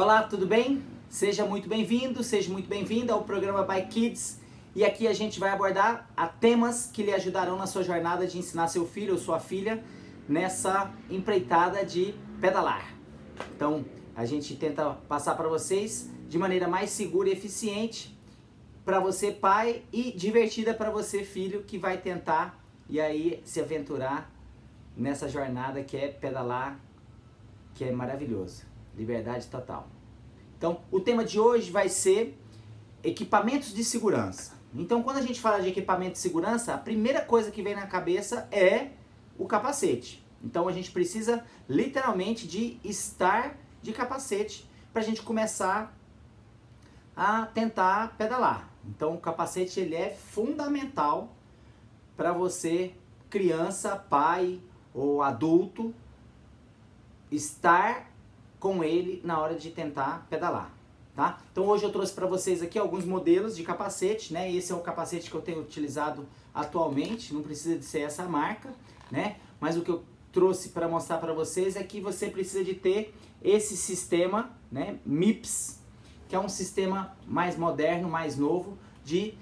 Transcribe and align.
Olá, 0.00 0.22
tudo 0.22 0.46
bem? 0.46 0.80
Seja 1.08 1.44
muito 1.44 1.68
bem-vindo, 1.68 2.22
seja 2.22 2.52
muito 2.52 2.68
bem-vinda 2.68 3.12
ao 3.12 3.24
programa 3.24 3.64
By 3.64 3.84
Kids. 3.88 4.40
E 4.72 4.84
aqui 4.84 5.08
a 5.08 5.12
gente 5.12 5.40
vai 5.40 5.50
abordar 5.50 6.08
a 6.16 6.28
temas 6.28 6.86
que 6.86 7.02
lhe 7.02 7.12
ajudarão 7.12 7.56
na 7.56 7.66
sua 7.66 7.82
jornada 7.82 8.24
de 8.24 8.38
ensinar 8.38 8.68
seu 8.68 8.86
filho 8.86 9.14
ou 9.14 9.18
sua 9.18 9.40
filha 9.40 9.82
nessa 10.28 10.94
empreitada 11.10 11.84
de 11.84 12.14
pedalar. 12.40 12.94
Então, 13.56 13.84
a 14.14 14.24
gente 14.24 14.54
tenta 14.54 14.88
passar 15.08 15.34
para 15.34 15.48
vocês 15.48 16.08
de 16.28 16.38
maneira 16.38 16.68
mais 16.68 16.90
segura 16.90 17.28
e 17.28 17.32
eficiente 17.32 18.16
para 18.84 19.00
você 19.00 19.32
pai 19.32 19.82
e 19.92 20.12
divertida 20.12 20.72
para 20.74 20.90
você 20.90 21.24
filho 21.24 21.64
que 21.64 21.76
vai 21.76 21.98
tentar 21.98 22.64
e 22.88 23.00
aí 23.00 23.42
se 23.44 23.60
aventurar 23.60 24.30
nessa 24.96 25.28
jornada 25.28 25.82
que 25.82 25.96
é 25.96 26.06
pedalar, 26.06 26.78
que 27.74 27.82
é 27.82 27.90
maravilhoso. 27.90 28.67
Liberdade 28.98 29.46
total. 29.46 29.88
Então, 30.58 30.80
o 30.90 30.98
tema 30.98 31.24
de 31.24 31.38
hoje 31.38 31.70
vai 31.70 31.88
ser 31.88 32.36
equipamentos 33.02 33.72
de 33.72 33.84
segurança. 33.84 34.58
Então, 34.74 35.04
quando 35.04 35.18
a 35.18 35.22
gente 35.22 35.40
fala 35.40 35.62
de 35.62 35.68
equipamento 35.68 36.12
de 36.12 36.18
segurança, 36.18 36.74
a 36.74 36.78
primeira 36.78 37.20
coisa 37.20 37.52
que 37.52 37.62
vem 37.62 37.76
na 37.76 37.86
cabeça 37.86 38.48
é 38.50 38.88
o 39.38 39.46
capacete. 39.46 40.26
Então, 40.42 40.66
a 40.66 40.72
gente 40.72 40.90
precisa 40.90 41.44
literalmente 41.68 42.46
de 42.48 42.80
estar 42.82 43.56
de 43.80 43.92
capacete 43.92 44.68
para 44.92 45.00
a 45.00 45.04
gente 45.04 45.22
começar 45.22 45.96
a 47.16 47.46
tentar 47.46 48.16
pedalar. 48.18 48.68
Então, 48.84 49.14
o 49.14 49.20
capacete 49.20 49.78
ele 49.78 49.94
é 49.94 50.10
fundamental 50.10 51.32
para 52.16 52.32
você, 52.32 52.92
criança, 53.30 53.94
pai 53.94 54.60
ou 54.92 55.22
adulto, 55.22 55.94
estar 57.30 58.07
com 58.58 58.82
ele 58.82 59.20
na 59.24 59.38
hora 59.38 59.54
de 59.54 59.70
tentar 59.70 60.26
pedalar, 60.28 60.70
tá? 61.14 61.38
Então 61.52 61.66
hoje 61.66 61.84
eu 61.84 61.92
trouxe 61.92 62.12
para 62.12 62.26
vocês 62.26 62.62
aqui 62.62 62.78
alguns 62.78 63.04
modelos 63.04 63.56
de 63.56 63.62
capacete, 63.62 64.32
né? 64.32 64.50
Esse 64.52 64.72
é 64.72 64.74
o 64.74 64.80
capacete 64.80 65.30
que 65.30 65.36
eu 65.36 65.42
tenho 65.42 65.60
utilizado 65.60 66.26
atualmente, 66.54 67.32
não 67.32 67.42
precisa 67.42 67.78
de 67.78 67.84
ser 67.84 68.00
essa 68.00 68.24
marca, 68.24 68.72
né? 69.10 69.36
Mas 69.60 69.76
o 69.76 69.82
que 69.82 69.90
eu 69.90 70.02
trouxe 70.32 70.70
para 70.70 70.88
mostrar 70.88 71.18
para 71.18 71.32
vocês 71.32 71.76
é 71.76 71.82
que 71.82 72.00
você 72.00 72.28
precisa 72.28 72.64
de 72.64 72.74
ter 72.74 73.14
esse 73.42 73.76
sistema, 73.76 74.50
né, 74.70 74.98
MIPS, 75.06 75.80
que 76.28 76.36
é 76.36 76.38
um 76.38 76.48
sistema 76.48 77.16
mais 77.26 77.56
moderno, 77.56 78.08
mais 78.08 78.36
novo 78.36 78.76
de 79.04 79.34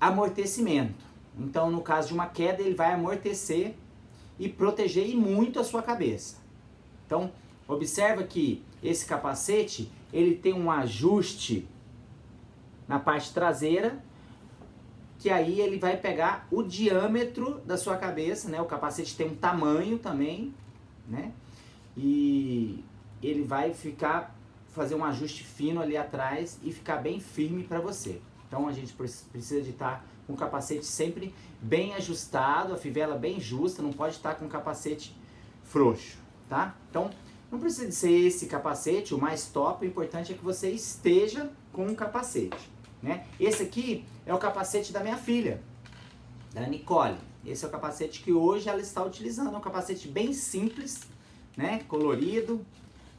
amortecimento. 0.00 1.04
Então, 1.38 1.70
no 1.70 1.80
caso 1.80 2.08
de 2.08 2.14
uma 2.14 2.26
queda, 2.26 2.62
ele 2.62 2.74
vai 2.74 2.92
amortecer 2.92 3.74
e 4.38 4.48
proteger 4.48 5.08
e 5.08 5.16
muito 5.16 5.58
a 5.58 5.64
sua 5.64 5.82
cabeça. 5.82 6.36
Então, 7.06 7.30
observa 7.68 8.22
que 8.24 8.62
esse 8.82 9.06
capacete, 9.06 9.90
ele 10.12 10.34
tem 10.36 10.54
um 10.54 10.70
ajuste 10.70 11.66
na 12.86 12.98
parte 12.98 13.32
traseira, 13.32 14.02
que 15.18 15.30
aí 15.30 15.60
ele 15.60 15.78
vai 15.78 15.96
pegar 15.96 16.46
o 16.50 16.62
diâmetro 16.62 17.60
da 17.64 17.76
sua 17.76 17.96
cabeça, 17.96 18.48
né? 18.48 18.60
O 18.60 18.66
capacete 18.66 19.16
tem 19.16 19.28
um 19.28 19.34
tamanho 19.34 19.98
também, 19.98 20.54
né? 21.08 21.32
E 21.96 22.84
ele 23.22 23.42
vai 23.42 23.72
ficar 23.72 24.36
fazer 24.76 24.94
um 24.94 25.04
ajuste 25.04 25.42
fino 25.42 25.80
ali 25.80 25.96
atrás 25.96 26.60
e 26.62 26.70
ficar 26.70 26.96
bem 26.96 27.18
firme 27.18 27.64
para 27.64 27.80
você. 27.80 28.20
Então 28.46 28.68
a 28.68 28.72
gente 28.72 28.92
precisa 28.92 29.62
de 29.62 29.70
estar 29.70 30.06
com 30.26 30.34
o 30.34 30.36
capacete 30.36 30.84
sempre 30.84 31.34
bem 31.62 31.94
ajustado, 31.94 32.74
a 32.74 32.76
fivela 32.76 33.16
bem 33.16 33.40
justa, 33.40 33.82
não 33.82 33.92
pode 33.92 34.16
estar 34.16 34.34
com 34.34 34.44
o 34.44 34.48
capacete 34.48 35.16
frouxo, 35.64 36.18
tá? 36.48 36.74
Então 36.90 37.10
não 37.56 37.60
precisa 37.60 37.90
ser 37.90 38.12
esse 38.12 38.46
capacete 38.46 39.14
o 39.14 39.18
mais 39.18 39.46
top, 39.46 39.84
o 39.84 39.88
importante 39.88 40.32
é 40.32 40.36
que 40.36 40.44
você 40.44 40.70
esteja 40.70 41.50
com 41.72 41.86
um 41.86 41.94
capacete, 41.94 42.70
né? 43.02 43.26
Esse 43.40 43.62
aqui 43.62 44.04
é 44.26 44.34
o 44.34 44.38
capacete 44.38 44.92
da 44.92 45.00
minha 45.00 45.16
filha, 45.16 45.62
da 46.52 46.66
Nicole. 46.66 47.16
Esse 47.44 47.64
é 47.64 47.68
o 47.68 47.70
capacete 47.70 48.22
que 48.22 48.32
hoje 48.32 48.68
ela 48.68 48.80
está 48.80 49.02
utilizando, 49.02 49.54
é 49.54 49.56
um 49.56 49.60
capacete 49.60 50.06
bem 50.06 50.34
simples, 50.34 51.00
né? 51.56 51.82
Colorido, 51.88 52.64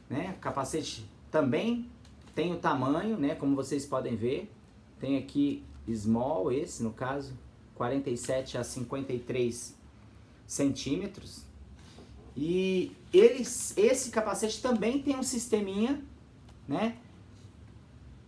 né? 0.08 0.36
Capacete 0.40 1.04
também 1.32 1.90
tem 2.32 2.52
o 2.52 2.58
tamanho, 2.58 3.16
né? 3.16 3.34
Como 3.34 3.56
vocês 3.56 3.84
podem 3.84 4.14
ver, 4.14 4.52
tem 5.00 5.18
aqui 5.18 5.64
small, 5.92 6.52
esse 6.52 6.80
no 6.80 6.92
caso, 6.92 7.32
47 7.74 8.56
a 8.56 8.62
53 8.62 9.74
centímetros. 10.46 11.47
E 12.40 12.92
eles, 13.12 13.76
esse 13.76 14.10
capacete 14.10 14.62
também 14.62 15.02
tem 15.02 15.16
um 15.16 15.24
sisteminha, 15.24 16.00
né? 16.68 16.96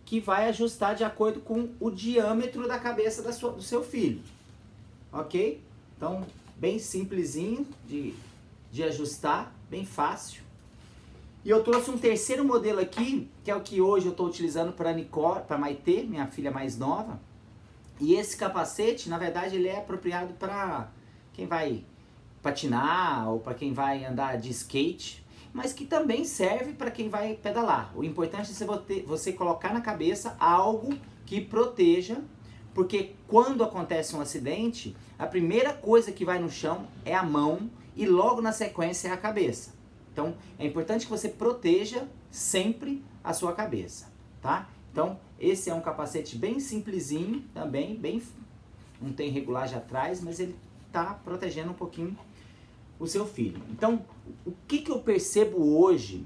Que 0.03 0.19
vai 0.19 0.49
ajustar 0.49 0.95
de 0.95 1.05
acordo 1.05 1.39
com 1.39 1.69
o 1.79 1.89
diâmetro 1.89 2.67
da 2.67 2.77
cabeça 2.77 3.21
da 3.21 3.31
sua, 3.31 3.53
do 3.53 3.61
seu 3.61 3.81
filho. 3.81 4.21
Ok? 5.13 5.63
Então, 5.95 6.25
bem 6.57 6.77
simplesinho 6.77 7.65
de, 7.87 8.13
de 8.69 8.83
ajustar, 8.83 9.55
bem 9.69 9.85
fácil. 9.85 10.43
E 11.45 11.49
eu 11.49 11.63
trouxe 11.63 11.89
um 11.89 11.97
terceiro 11.97 12.43
modelo 12.43 12.81
aqui, 12.81 13.29
que 13.45 13.49
é 13.49 13.55
o 13.55 13.61
que 13.61 13.79
hoje 13.79 14.07
eu 14.07 14.11
estou 14.11 14.27
utilizando 14.27 14.73
para 14.73 14.91
Nicole, 14.91 15.45
para 15.45 15.57
Maitê, 15.57 16.03
minha 16.03 16.27
filha 16.27 16.51
mais 16.51 16.77
nova. 16.77 17.17
E 17.97 18.13
esse 18.15 18.35
capacete, 18.35 19.07
na 19.07 19.17
verdade, 19.17 19.55
ele 19.55 19.69
é 19.69 19.77
apropriado 19.77 20.33
para 20.33 20.91
quem 21.31 21.47
vai 21.47 21.85
patinar 22.41 23.29
ou 23.29 23.39
para 23.39 23.53
quem 23.53 23.73
vai 23.73 24.03
andar 24.05 24.37
de 24.37 24.49
skate, 24.49 25.23
mas 25.53 25.73
que 25.73 25.85
também 25.85 26.23
serve 26.23 26.73
para 26.73 26.91
quem 26.91 27.09
vai 27.09 27.35
pedalar. 27.35 27.91
O 27.95 28.03
importante 28.03 28.51
é 28.51 29.01
você 29.01 29.33
colocar 29.33 29.73
na 29.73 29.81
cabeça 29.81 30.35
algo 30.39 30.97
que 31.25 31.41
proteja, 31.41 32.21
porque 32.73 33.15
quando 33.27 33.63
acontece 33.63 34.15
um 34.15 34.21
acidente, 34.21 34.95
a 35.19 35.27
primeira 35.27 35.73
coisa 35.73 36.11
que 36.11 36.25
vai 36.25 36.39
no 36.39 36.49
chão 36.49 36.87
é 37.05 37.13
a 37.13 37.23
mão 37.23 37.69
e 37.95 38.05
logo 38.05 38.41
na 38.41 38.51
sequência 38.51 39.09
é 39.09 39.11
a 39.11 39.17
cabeça. 39.17 39.73
Então, 40.11 40.35
é 40.57 40.65
importante 40.65 41.05
que 41.05 41.11
você 41.11 41.29
proteja 41.29 42.07
sempre 42.29 43.03
a 43.23 43.33
sua 43.33 43.53
cabeça, 43.53 44.11
tá? 44.41 44.69
Então, 44.91 45.19
esse 45.39 45.69
é 45.69 45.73
um 45.73 45.81
capacete 45.81 46.37
bem 46.37 46.59
simplesinho 46.59 47.43
também, 47.53 47.95
bem 47.95 48.21
não 49.01 49.11
tem 49.11 49.31
regulagem 49.31 49.77
atrás, 49.77 50.21
mas 50.21 50.39
ele 50.39 50.55
tá 50.91 51.13
protegendo 51.23 51.71
um 51.71 51.73
pouquinho 51.73 52.15
o 53.01 53.07
seu 53.07 53.25
filho. 53.25 53.61
Então, 53.71 54.05
o 54.45 54.53
que, 54.67 54.77
que 54.77 54.91
eu 54.91 54.99
percebo 54.99 55.79
hoje 55.79 56.25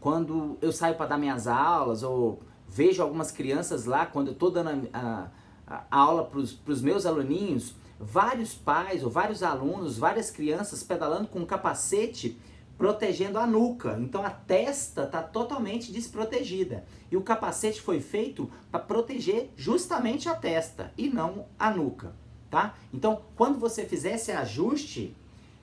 quando 0.00 0.56
eu 0.62 0.72
saio 0.72 0.96
para 0.96 1.06
dar 1.06 1.18
minhas 1.18 1.46
aulas 1.46 2.02
ou 2.02 2.40
vejo 2.66 3.02
algumas 3.02 3.30
crianças 3.30 3.84
lá, 3.84 4.06
quando 4.06 4.28
eu 4.28 4.32
estou 4.32 4.50
dando 4.50 4.88
a, 4.92 5.28
a, 5.66 5.84
a 5.90 5.96
aula 5.96 6.24
para 6.24 6.40
os 6.40 6.82
meus 6.82 7.04
aluninhos, 7.04 7.74
vários 8.00 8.54
pais 8.54 9.04
ou 9.04 9.10
vários 9.10 9.42
alunos, 9.42 9.98
várias 9.98 10.30
crianças 10.30 10.82
pedalando 10.82 11.28
com 11.28 11.40
um 11.40 11.46
capacete 11.46 12.40
protegendo 12.78 13.38
a 13.38 13.46
nuca. 13.46 13.98
Então 14.00 14.24
a 14.24 14.30
testa 14.30 15.04
está 15.04 15.22
totalmente 15.22 15.92
desprotegida. 15.92 16.84
E 17.10 17.16
o 17.16 17.22
capacete 17.22 17.80
foi 17.80 18.00
feito 18.00 18.50
para 18.70 18.80
proteger 18.80 19.50
justamente 19.54 20.30
a 20.30 20.34
testa 20.34 20.92
e 20.96 21.10
não 21.10 21.44
a 21.58 21.70
nuca, 21.70 22.14
tá? 22.50 22.74
Então, 22.92 23.22
quando 23.36 23.58
você 23.58 23.84
fizer 23.84 24.14
esse 24.14 24.32
ajuste 24.32 25.14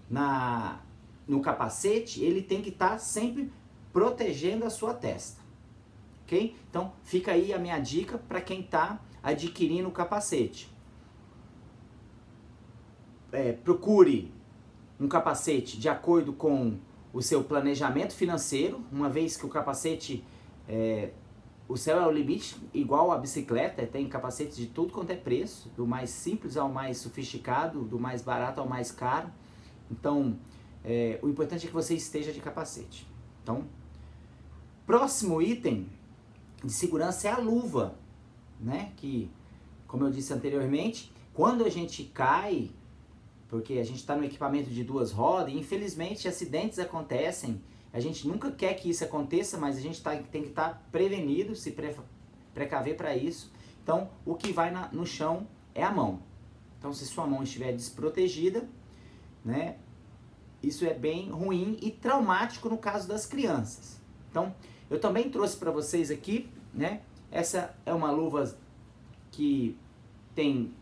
na 0.09 0.79
no 1.27 1.41
capacete, 1.41 2.23
ele 2.23 2.41
tem 2.41 2.59
que 2.59 2.69
estar 2.69 2.89
tá 2.89 2.97
sempre 2.97 3.51
protegendo 3.93 4.65
a 4.65 4.69
sua 4.69 4.95
testa. 4.95 5.39
OK? 6.23 6.55
Então, 6.69 6.91
fica 7.03 7.31
aí 7.31 7.53
a 7.53 7.59
minha 7.59 7.77
dica 7.79 8.17
para 8.17 8.41
quem 8.41 8.61
está 8.61 8.99
adquirindo 9.21 9.87
o 9.87 9.91
capacete. 9.91 10.71
É, 13.31 13.51
procure 13.51 14.33
um 14.99 15.07
capacete 15.07 15.79
de 15.79 15.87
acordo 15.87 16.33
com 16.33 16.79
o 17.13 17.21
seu 17.21 17.43
planejamento 17.43 18.13
financeiro, 18.13 18.83
uma 18.91 19.09
vez 19.09 19.37
que 19.37 19.45
o 19.45 19.49
capacete, 19.49 20.25
é, 20.67 21.11
o 21.67 21.77
céu 21.77 21.99
é 21.99 22.07
o 22.07 22.11
limite, 22.11 22.57
igual 22.73 23.11
a 23.11 23.17
bicicleta, 23.17 23.85
tem 23.85 24.07
capacetes 24.07 24.57
de 24.57 24.67
tudo 24.67 24.91
quanto 24.91 25.11
é 25.11 25.15
preço, 25.15 25.69
do 25.75 25.85
mais 25.85 26.09
simples 26.09 26.57
ao 26.57 26.69
mais 26.69 26.97
sofisticado, 26.97 27.83
do 27.83 27.99
mais 27.99 28.21
barato 28.21 28.59
ao 28.59 28.67
mais 28.67 28.91
caro. 28.91 29.31
Então, 29.89 30.37
é, 30.83 31.19
o 31.21 31.29
importante 31.29 31.65
é 31.65 31.67
que 31.67 31.73
você 31.73 31.95
esteja 31.95 32.31
de 32.31 32.39
capacete. 32.39 33.07
Então, 33.43 33.65
próximo 34.85 35.41
item 35.41 35.89
de 36.63 36.71
segurança 36.71 37.27
é 37.27 37.31
a 37.31 37.37
luva, 37.37 37.95
né? 38.59 38.91
Que, 38.97 39.29
como 39.87 40.05
eu 40.05 40.11
disse 40.11 40.33
anteriormente, 40.33 41.11
quando 41.33 41.63
a 41.63 41.69
gente 41.69 42.03
cai 42.03 42.71
porque 43.49 43.79
a 43.79 43.83
gente 43.83 43.97
está 43.97 44.15
no 44.15 44.23
equipamento 44.23 44.69
de 44.69 44.83
duas 44.83 45.11
rodas 45.11 45.53
infelizmente 45.53 46.27
acidentes 46.27 46.77
acontecem. 46.79 47.61
A 47.91 47.99
gente 47.99 48.27
nunca 48.27 48.51
quer 48.51 48.75
que 48.75 48.89
isso 48.89 49.03
aconteça, 49.03 49.57
mas 49.57 49.75
a 49.75 49.81
gente 49.81 50.01
tá, 50.01 50.15
tem 50.15 50.43
que 50.43 50.49
estar 50.49 50.69
tá 50.69 50.81
prevenido, 50.91 51.55
se 51.55 51.71
pre, 51.71 51.95
precaver 52.53 52.95
para 52.95 53.17
isso. 53.17 53.51
Então, 53.81 54.11
o 54.23 54.35
que 54.35 54.53
vai 54.53 54.69
na, 54.69 54.89
no 54.89 55.05
chão 55.05 55.47
é 55.73 55.83
a 55.83 55.91
mão. 55.91 56.21
Então, 56.77 56.93
se 56.93 57.05
sua 57.07 57.25
mão 57.25 57.41
estiver 57.41 57.73
desprotegida, 57.73 58.69
né, 59.43 59.77
isso 60.61 60.85
é 60.85 60.93
bem 60.93 61.29
ruim 61.29 61.77
e 61.81 61.89
traumático 61.91 62.69
no 62.69 62.77
caso 62.77 63.07
das 63.07 63.25
crianças. 63.25 63.99
Então, 64.29 64.53
Eu 64.89 64.99
também 64.99 65.29
trouxe 65.29 65.55
para 65.55 65.69
vocês 65.69 66.09
aqui, 66.09 66.49
né? 66.73 67.01
Essa 67.31 67.75
é 67.85 67.93
uma 67.93 68.09
luva 68.09 68.57
que 69.31 69.77
tem 70.33 70.73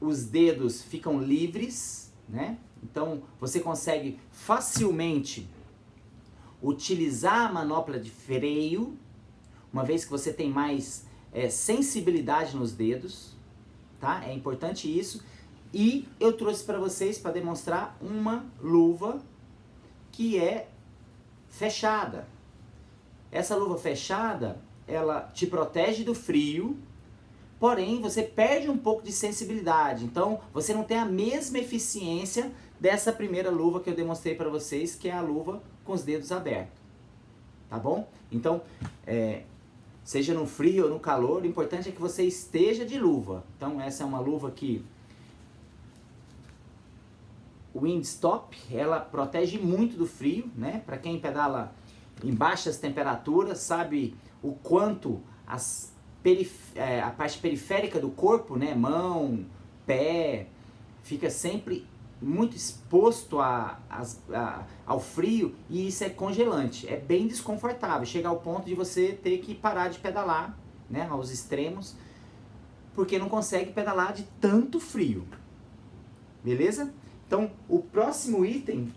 os 0.00 0.24
dedos 0.24 0.82
ficam 0.82 1.20
livres, 1.20 2.12
né? 2.28 2.58
Então 2.82 3.22
você 3.40 3.60
consegue 3.60 4.18
facilmente 4.30 5.48
utilizar 6.62 7.50
a 7.50 7.52
manopla 7.52 7.98
de 7.98 8.10
freio, 8.10 8.96
uma 9.72 9.84
vez 9.84 10.04
que 10.04 10.10
você 10.10 10.32
tem 10.32 10.50
mais 10.50 11.06
é, 11.32 11.48
sensibilidade 11.48 12.56
nos 12.56 12.72
dedos, 12.72 13.36
tá? 14.00 14.24
É 14.24 14.32
importante 14.32 14.86
isso. 14.86 15.24
E 15.72 16.06
eu 16.20 16.32
trouxe 16.32 16.62
para 16.64 16.78
vocês 16.78 17.18
para 17.18 17.32
demonstrar 17.32 17.96
uma 18.00 18.44
luva 18.60 19.20
que 20.10 20.38
é 20.38 20.68
fechada. 21.48 22.28
Essa 23.30 23.56
luva 23.56 23.78
fechada, 23.78 24.60
ela 24.86 25.22
te 25.32 25.46
protege 25.46 26.04
do 26.04 26.14
frio, 26.14 26.76
porém 27.58 28.02
você 28.02 28.22
perde 28.22 28.68
um 28.68 28.76
pouco 28.76 29.02
de 29.02 29.12
sensibilidade. 29.12 30.04
Então, 30.04 30.40
você 30.52 30.74
não 30.74 30.84
tem 30.84 30.98
a 30.98 31.06
mesma 31.06 31.58
eficiência 31.58 32.52
dessa 32.78 33.12
primeira 33.12 33.50
luva 33.50 33.80
que 33.80 33.88
eu 33.88 33.94
demonstrei 33.94 34.34
para 34.34 34.50
vocês, 34.50 34.94
que 34.94 35.08
é 35.08 35.12
a 35.12 35.20
luva 35.22 35.62
com 35.84 35.92
os 35.92 36.02
dedos 36.02 36.30
abertos. 36.30 36.78
Tá 37.70 37.78
bom? 37.78 38.06
Então, 38.30 38.60
é, 39.06 39.44
seja 40.04 40.34
no 40.34 40.46
frio 40.46 40.84
ou 40.84 40.90
no 40.90 41.00
calor, 41.00 41.42
o 41.42 41.46
importante 41.46 41.88
é 41.88 41.92
que 41.92 42.00
você 42.00 42.24
esteja 42.24 42.84
de 42.84 42.98
luva. 42.98 43.44
Então, 43.56 43.80
essa 43.80 44.02
é 44.02 44.06
uma 44.06 44.20
luva 44.20 44.50
que 44.50 44.84
Windstop, 47.74 48.56
ela 48.70 49.00
protege 49.00 49.58
muito 49.58 49.96
do 49.96 50.06
frio, 50.06 50.50
né? 50.56 50.82
Para 50.84 50.98
quem 50.98 51.18
pedala 51.18 51.74
em 52.22 52.34
baixas 52.34 52.78
temperaturas, 52.78 53.58
sabe 53.58 54.14
o 54.42 54.52
quanto 54.52 55.20
as 55.46 55.92
é, 56.76 57.00
a 57.00 57.10
parte 57.10 57.38
periférica 57.38 57.98
do 57.98 58.08
corpo, 58.10 58.56
né? 58.56 58.74
Mão, 58.74 59.44
pé, 59.84 60.46
fica 61.02 61.28
sempre 61.28 61.84
muito 62.20 62.56
exposto 62.56 63.40
a, 63.40 63.80
a, 63.90 64.06
a, 64.32 64.64
ao 64.86 65.00
frio 65.00 65.54
e 65.68 65.88
isso 65.88 66.04
é 66.04 66.08
congelante, 66.08 66.88
é 66.88 66.96
bem 66.96 67.26
desconfortável, 67.26 68.06
chega 68.06 68.28
ao 68.28 68.38
ponto 68.38 68.66
de 68.66 68.74
você 68.74 69.12
ter 69.12 69.38
que 69.38 69.54
parar 69.54 69.88
de 69.88 69.98
pedalar, 69.98 70.56
né, 70.88 71.08
aos 71.10 71.30
extremos, 71.30 71.96
porque 72.94 73.18
não 73.18 73.28
consegue 73.28 73.72
pedalar 73.72 74.12
de 74.12 74.22
tanto 74.40 74.78
frio. 74.78 75.26
Beleza? 76.44 76.92
Então, 77.32 77.50
o 77.66 77.78
próximo 77.78 78.44
item 78.44 78.92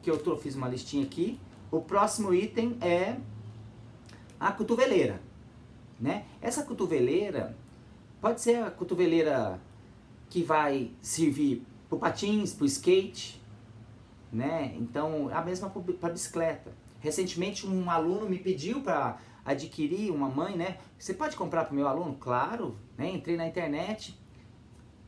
que 0.00 0.10
eu 0.10 0.18
tô, 0.18 0.34
fiz 0.38 0.54
uma 0.54 0.66
listinha 0.66 1.04
aqui, 1.04 1.38
o 1.70 1.82
próximo 1.82 2.32
item 2.32 2.78
é 2.80 3.18
a 4.40 4.50
cotoveleira, 4.50 5.20
né? 6.00 6.24
Essa 6.40 6.62
cotoveleira 6.62 7.54
pode 8.22 8.40
ser 8.40 8.62
a 8.62 8.70
cotoveleira 8.70 9.60
que 10.30 10.42
vai 10.42 10.92
servir 11.02 11.62
para 11.90 11.98
patins, 11.98 12.54
para 12.54 12.66
skate, 12.68 13.38
né? 14.32 14.74
Então, 14.78 15.28
a 15.30 15.42
mesma 15.42 15.68
para 15.68 16.08
bicicleta. 16.08 16.72
Recentemente 17.00 17.66
um 17.66 17.90
aluno 17.90 18.26
me 18.26 18.38
pediu 18.38 18.80
para 18.80 19.18
adquirir 19.44 20.10
uma 20.10 20.30
mãe, 20.30 20.56
né? 20.56 20.78
Você 20.98 21.12
pode 21.12 21.36
comprar 21.36 21.64
para 21.64 21.72
o 21.72 21.76
meu 21.76 21.86
aluno? 21.86 22.16
Claro, 22.18 22.78
né? 22.96 23.10
Entrei 23.10 23.36
na 23.36 23.46
internet, 23.46 24.18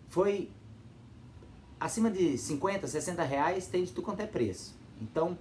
foi 0.09 0.51
acima 1.79 2.11
de 2.11 2.37
50, 2.39 2.87
60 2.87 3.23
reais 3.23 3.67
tem 3.67 3.85
de 3.85 3.93
tudo 3.93 4.05
quanto 4.05 4.21
é 4.21 4.27
preço. 4.27 4.77
Então, 5.01 5.39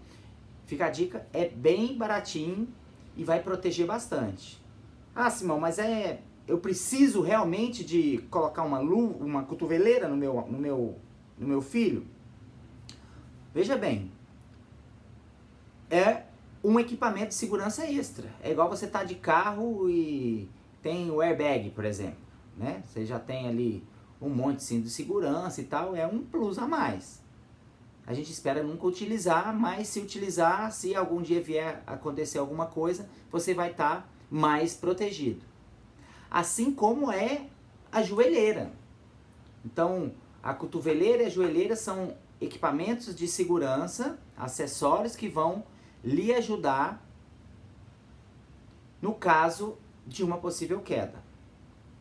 fica 0.66 0.86
a 0.86 0.90
dica, 0.90 1.28
é 1.34 1.48
bem 1.48 1.98
baratinho 1.98 2.68
e 3.16 3.24
vai 3.24 3.42
proteger 3.42 3.86
bastante. 3.86 4.62
Ah, 5.14 5.30
Simão, 5.30 5.60
mas 5.60 5.80
é. 5.80 6.22
Eu 6.48 6.60
preciso 6.60 7.22
realmente 7.22 7.84
de 7.84 8.20
colocar 8.30 8.62
uma 8.62 8.78
luva, 8.78 9.24
uma 9.26 9.44
cotoveleira 9.44 10.08
no 10.08 10.16
meu, 10.16 10.46
no 10.48 10.60
meu, 10.60 10.96
no 11.40 11.48
meu 11.48 11.60
filho? 11.60 12.06
Veja 13.52 13.76
bem, 13.76 14.12
é 15.90 16.24
um 16.64 16.80
equipamento 16.80 17.30
de 17.30 17.36
segurança 17.36 17.86
extra. 17.90 18.30
É 18.44 18.52
igual 18.52 18.70
você 18.70 18.86
tá 18.86 19.04
de 19.04 19.16
carro 19.16 19.90
e 19.90 20.48
tem 20.84 21.10
o 21.10 21.20
airbag, 21.20 21.72
por 21.72 21.84
exemplo, 21.84 22.20
né? 22.56 22.84
Você 22.86 23.06
já 23.06 23.18
tem 23.18 23.48
ali 23.48 23.84
um 24.26 24.34
monte 24.34 24.64
cinto 24.64 24.84
de 24.84 24.90
segurança 24.90 25.62
e 25.62 25.66
tal, 25.66 25.96
é 25.96 26.06
um 26.08 26.20
plus 26.20 26.58
a 26.58 26.68
mais. 26.68 27.22
A 28.08 28.14
gente 28.14 28.32
espera 28.32 28.62
nunca 28.62 28.86
utilizar, 28.86 29.54
mas 29.58 29.88
se 29.88 30.00
utilizar, 30.00 30.72
se 30.72 30.96
algum 30.96 31.22
dia 31.22 31.42
vier 31.42 31.82
acontecer 31.88 32.38
alguma 32.38 32.68
coisa, 32.68 33.10
você 33.32 33.54
vai 33.54 33.72
estar 33.72 34.02
tá 34.02 34.08
mais 34.30 34.74
protegido. 34.74 35.42
Assim 36.30 36.72
como 36.72 37.12
é 37.12 37.48
a 37.92 38.02
joelheira. 38.04 38.72
Então, 39.64 40.12
a 40.44 40.54
cotoveleira 40.54 41.24
e 41.24 41.26
a 41.26 41.30
joelheira 41.30 41.76
são 41.76 42.16
equipamentos 42.40 43.16
de 43.16 43.28
segurança, 43.28 44.20
acessórios 44.38 45.16
que 45.16 45.28
vão 45.28 45.64
lhe 46.04 46.34
ajudar 46.34 47.04
no 49.02 49.14
caso 49.14 49.78
de 50.06 50.24
uma 50.24 50.38
possível 50.38 50.82
queda. 50.82 51.24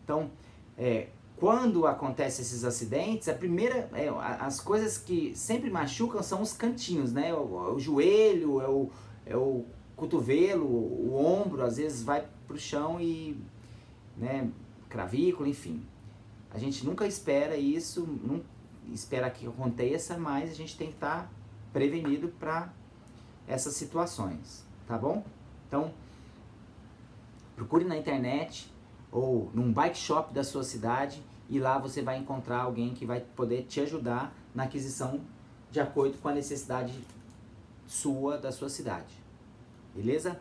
Então, 0.02 0.30
é, 0.76 1.08
quando 1.36 1.86
acontecem 1.86 2.42
esses 2.42 2.64
acidentes, 2.64 3.28
a 3.28 3.34
primeira, 3.34 3.88
é, 3.92 4.08
as 4.40 4.60
coisas 4.60 4.96
que 4.96 5.34
sempre 5.34 5.68
machucam 5.68 6.22
são 6.22 6.40
os 6.40 6.52
cantinhos, 6.52 7.12
né? 7.12 7.34
O, 7.34 7.74
o 7.74 7.80
joelho, 7.80 8.60
é 8.60 8.68
o, 8.68 8.90
é 9.26 9.36
o 9.36 9.64
cotovelo, 9.96 10.64
o 10.64 11.16
ombro, 11.16 11.62
às 11.62 11.76
vezes 11.76 12.02
vai 12.02 12.26
para 12.46 12.54
o 12.54 12.58
chão 12.58 13.00
e, 13.00 13.36
né, 14.16 14.48
cravícula, 14.88 15.48
enfim. 15.48 15.84
A 16.50 16.58
gente 16.58 16.84
nunca 16.86 17.06
espera 17.06 17.56
isso, 17.56 18.06
não 18.22 18.40
espera 18.92 19.28
que 19.28 19.46
aconteça, 19.46 20.16
mas 20.16 20.50
a 20.50 20.54
gente 20.54 20.76
tem 20.76 20.88
que 20.88 20.94
estar 20.94 21.22
tá 21.22 21.30
prevenido 21.72 22.28
para 22.28 22.72
essas 23.48 23.74
situações, 23.74 24.64
tá 24.86 24.96
bom? 24.96 25.24
Então, 25.66 25.92
procure 27.56 27.84
na 27.84 27.96
internet 27.96 28.72
ou 29.14 29.48
num 29.54 29.72
bike 29.72 29.96
shop 29.96 30.34
da 30.34 30.42
sua 30.42 30.64
cidade 30.64 31.22
e 31.48 31.60
lá 31.60 31.78
você 31.78 32.02
vai 32.02 32.18
encontrar 32.18 32.62
alguém 32.62 32.92
que 32.92 33.06
vai 33.06 33.20
poder 33.20 33.62
te 33.62 33.80
ajudar 33.80 34.34
na 34.52 34.64
aquisição 34.64 35.20
de 35.70 35.78
acordo 35.78 36.18
com 36.18 36.28
a 36.28 36.32
necessidade 36.32 36.92
sua 37.86 38.36
da 38.36 38.50
sua 38.50 38.68
cidade. 38.68 39.14
Beleza? 39.94 40.40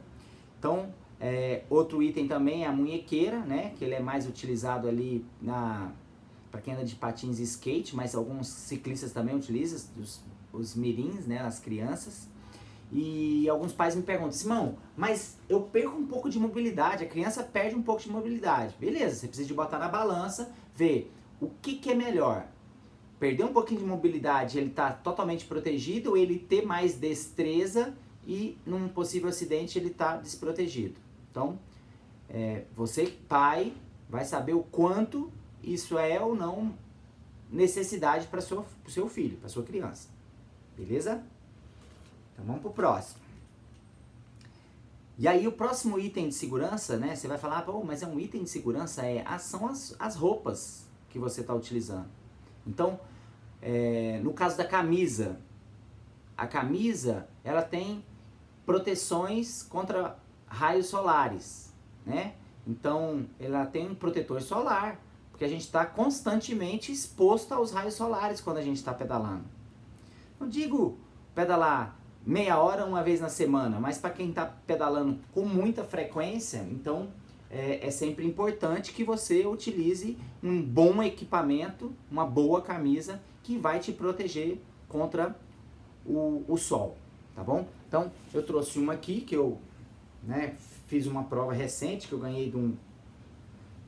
Então, 0.58 0.92
é, 1.20 1.64
outro 1.70 2.02
item 2.02 2.28
também 2.28 2.64
é 2.64 2.68
a 2.68 2.72
munhequeira, 2.72 3.40
né? 3.42 3.74
Que 3.78 3.86
ele 3.86 3.94
é 3.94 4.00
mais 4.00 4.28
utilizado 4.28 4.88
ali 4.88 5.24
na 5.40 5.92
para 6.50 6.62
quem 6.62 6.74
anda 6.76 6.86
de 6.86 6.96
patins 6.96 7.40
e 7.40 7.44
skate, 7.44 7.96
mas 7.96 8.14
alguns 8.14 8.48
ciclistas 8.48 9.12
também 9.12 9.36
utilizam, 9.36 9.80
os, 10.00 10.22
os 10.52 10.76
mirins, 10.76 11.26
né? 11.28 11.40
As 11.40 11.60
crianças. 11.60 12.28
E 12.96 13.50
alguns 13.50 13.74
pais 13.74 13.96
me 13.96 14.04
perguntam, 14.04 14.34
Simão, 14.34 14.78
mas 14.96 15.40
eu 15.50 15.62
perco 15.62 15.98
um 15.98 16.06
pouco 16.06 16.30
de 16.30 16.40
mobilidade, 16.40 17.04
a 17.04 17.08
criança 17.08 17.42
perde 17.42 17.76
um 17.76 17.82
pouco 17.82 18.04
de 18.04 18.10
mobilidade. 18.10 18.76
Beleza, 18.80 19.16
você 19.16 19.28
precisa 19.28 19.48
de 19.48 19.54
botar 19.54 19.80
na 19.80 19.88
balança, 19.90 20.54
ver 20.76 21.12
o 21.42 21.50
que, 21.60 21.76
que 21.76 21.90
é 21.90 21.96
melhor. 21.96 22.46
Perder 23.20 23.46
um 23.46 23.54
pouquinho 23.54 23.80
de 23.80 23.86
mobilidade, 23.88 24.60
ele 24.60 24.70
está 24.70 24.92
totalmente 24.92 25.46
protegido, 25.46 26.12
ou 26.12 26.18
ele 26.18 26.38
ter 26.38 26.68
mais 26.68 26.94
destreza 26.94 27.96
e 28.28 28.60
num 28.64 28.88
possível 28.88 29.28
acidente 29.28 29.80
ele 29.80 29.88
está 29.88 30.18
desprotegido. 30.18 31.02
Então, 31.32 31.58
é, 32.30 32.66
você, 32.76 33.08
pai, 33.28 33.74
vai 34.08 34.24
saber 34.24 34.54
o 34.54 34.62
quanto 34.62 35.32
isso 35.64 35.98
é 35.98 36.22
ou 36.22 36.36
não 36.36 36.76
necessidade 37.50 38.28
para 38.28 38.40
o 38.40 38.90
seu 38.92 39.10
filho, 39.10 39.38
para 39.38 39.50
sua 39.50 39.64
criança. 39.64 40.10
Beleza? 40.78 41.24
Então 42.44 42.56
vamos 42.56 42.62
pro 42.62 42.72
próximo. 42.72 43.22
E 45.18 45.28
aí 45.28 45.48
o 45.48 45.52
próximo 45.52 45.98
item 45.98 46.28
de 46.28 46.36
segurança, 46.36 46.98
né? 46.98 47.16
Você 47.16 47.28
vai 47.28 47.38
falar, 47.38 47.62
pô, 47.62 47.84
mas 47.84 48.04
é 48.04 48.08
um 48.08 48.20
item 48.20 48.44
de 48.44 48.50
segurança? 48.50 49.06
É, 49.06 49.24
ah, 49.26 49.40
são 49.40 49.68
as, 49.68 49.96
as 49.98 50.16
roupas 50.16 50.86
que 51.10 51.18
você 51.18 51.42
está 51.42 51.54
utilizando. 51.54 52.08
Então, 52.68 53.00
é, 53.62 54.20
no 54.24 54.34
caso 54.34 54.58
da 54.58 54.66
camisa, 54.66 55.40
a 56.36 56.46
camisa 56.46 57.28
ela 57.44 57.62
tem 57.62 58.04
proteções 58.66 59.64
contra 59.64 60.18
raios 60.48 60.88
solares, 60.88 61.74
né? 62.06 62.34
Então, 62.68 63.26
ela 63.40 63.66
tem 63.66 63.90
um 63.90 63.96
protetor 63.96 64.42
solar, 64.42 65.00
porque 65.32 65.46
a 65.46 65.50
gente 65.50 65.62
está 65.62 65.86
constantemente 65.86 66.92
exposto 66.92 67.54
aos 67.54 67.72
raios 67.72 67.94
solares 67.94 68.42
quando 68.42 68.58
a 68.58 68.62
gente 68.62 68.78
está 68.78 68.94
pedalando. 68.94 69.46
Não 70.40 70.48
digo 70.50 70.98
pedalar 71.36 72.03
meia 72.26 72.58
hora 72.58 72.86
uma 72.86 73.04
vez 73.04 73.20
na 73.20 73.30
semana, 73.30 73.80
mas 73.80 73.98
para 73.98 74.10
quem 74.10 74.30
está 74.30 74.46
pedalando 74.46 75.20
com 75.34 75.46
muita 75.46 75.84
frequência, 75.84 76.66
então 76.72 77.10
é, 77.50 77.86
é, 77.86 77.92
sempre 77.92 78.26
importante 78.26 78.94
que 78.94 79.04
você 79.04 79.46
utilize 79.46 80.18
um 80.42 80.62
bom 80.62 81.04
equipamento, 81.04 81.92
uma 82.10 82.26
boa 82.26 82.62
camisa 82.62 83.22
que 83.44 83.58
vai 83.58 83.80
te 83.80 83.92
proteger 83.92 84.60
contra 84.88 85.36
o, 86.06 86.44
o 86.48 86.58
sol, 86.58 86.98
tá 87.36 87.44
bom? 87.44 87.68
Então 87.88 88.12
eu 88.34 88.44
trouxe 88.44 88.80
uma 88.80 88.94
aqui 88.94 89.22
que 89.22 89.36
eu 89.36 89.60
né? 90.24 90.56
Fiz 90.88 91.06
uma 91.06 91.24
prova 91.24 91.54
recente 91.54 92.08
que 92.08 92.14
eu 92.14 92.20
ganhei 92.20 92.50
de 92.50 92.58
um, 92.58 92.76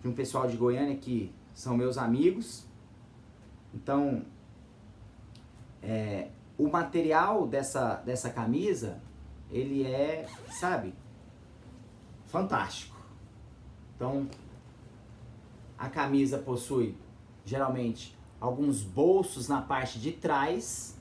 de 0.02 0.08
um 0.08 0.14
pessoal 0.14 0.48
de 0.48 0.58
Goiânia 0.58 0.96
que 0.96 1.32
são 1.54 1.78
meus 1.78 1.98
amigos. 1.98 2.66
Então, 3.74 4.24
é, 5.82 6.30
o 6.58 6.70
material 6.70 7.48
dessa, 7.48 7.96
dessa 8.06 8.30
camisa, 8.30 9.02
ele 9.52 9.86
é, 9.86 10.26
sabe, 10.50 10.94
fantástico. 12.26 12.96
Então, 13.96 14.28
a 15.78 15.90
camisa 15.90 16.38
possui 16.38 16.98
geralmente 17.46 18.18
alguns 18.40 18.84
bolsos 18.84 19.48
na 19.48 19.62
parte 19.62 20.00
de 20.00 20.12
trás, 20.12 21.00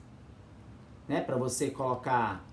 né, 1.08 1.20
para 1.20 1.37
você 1.37 1.70
colocar 1.70 2.44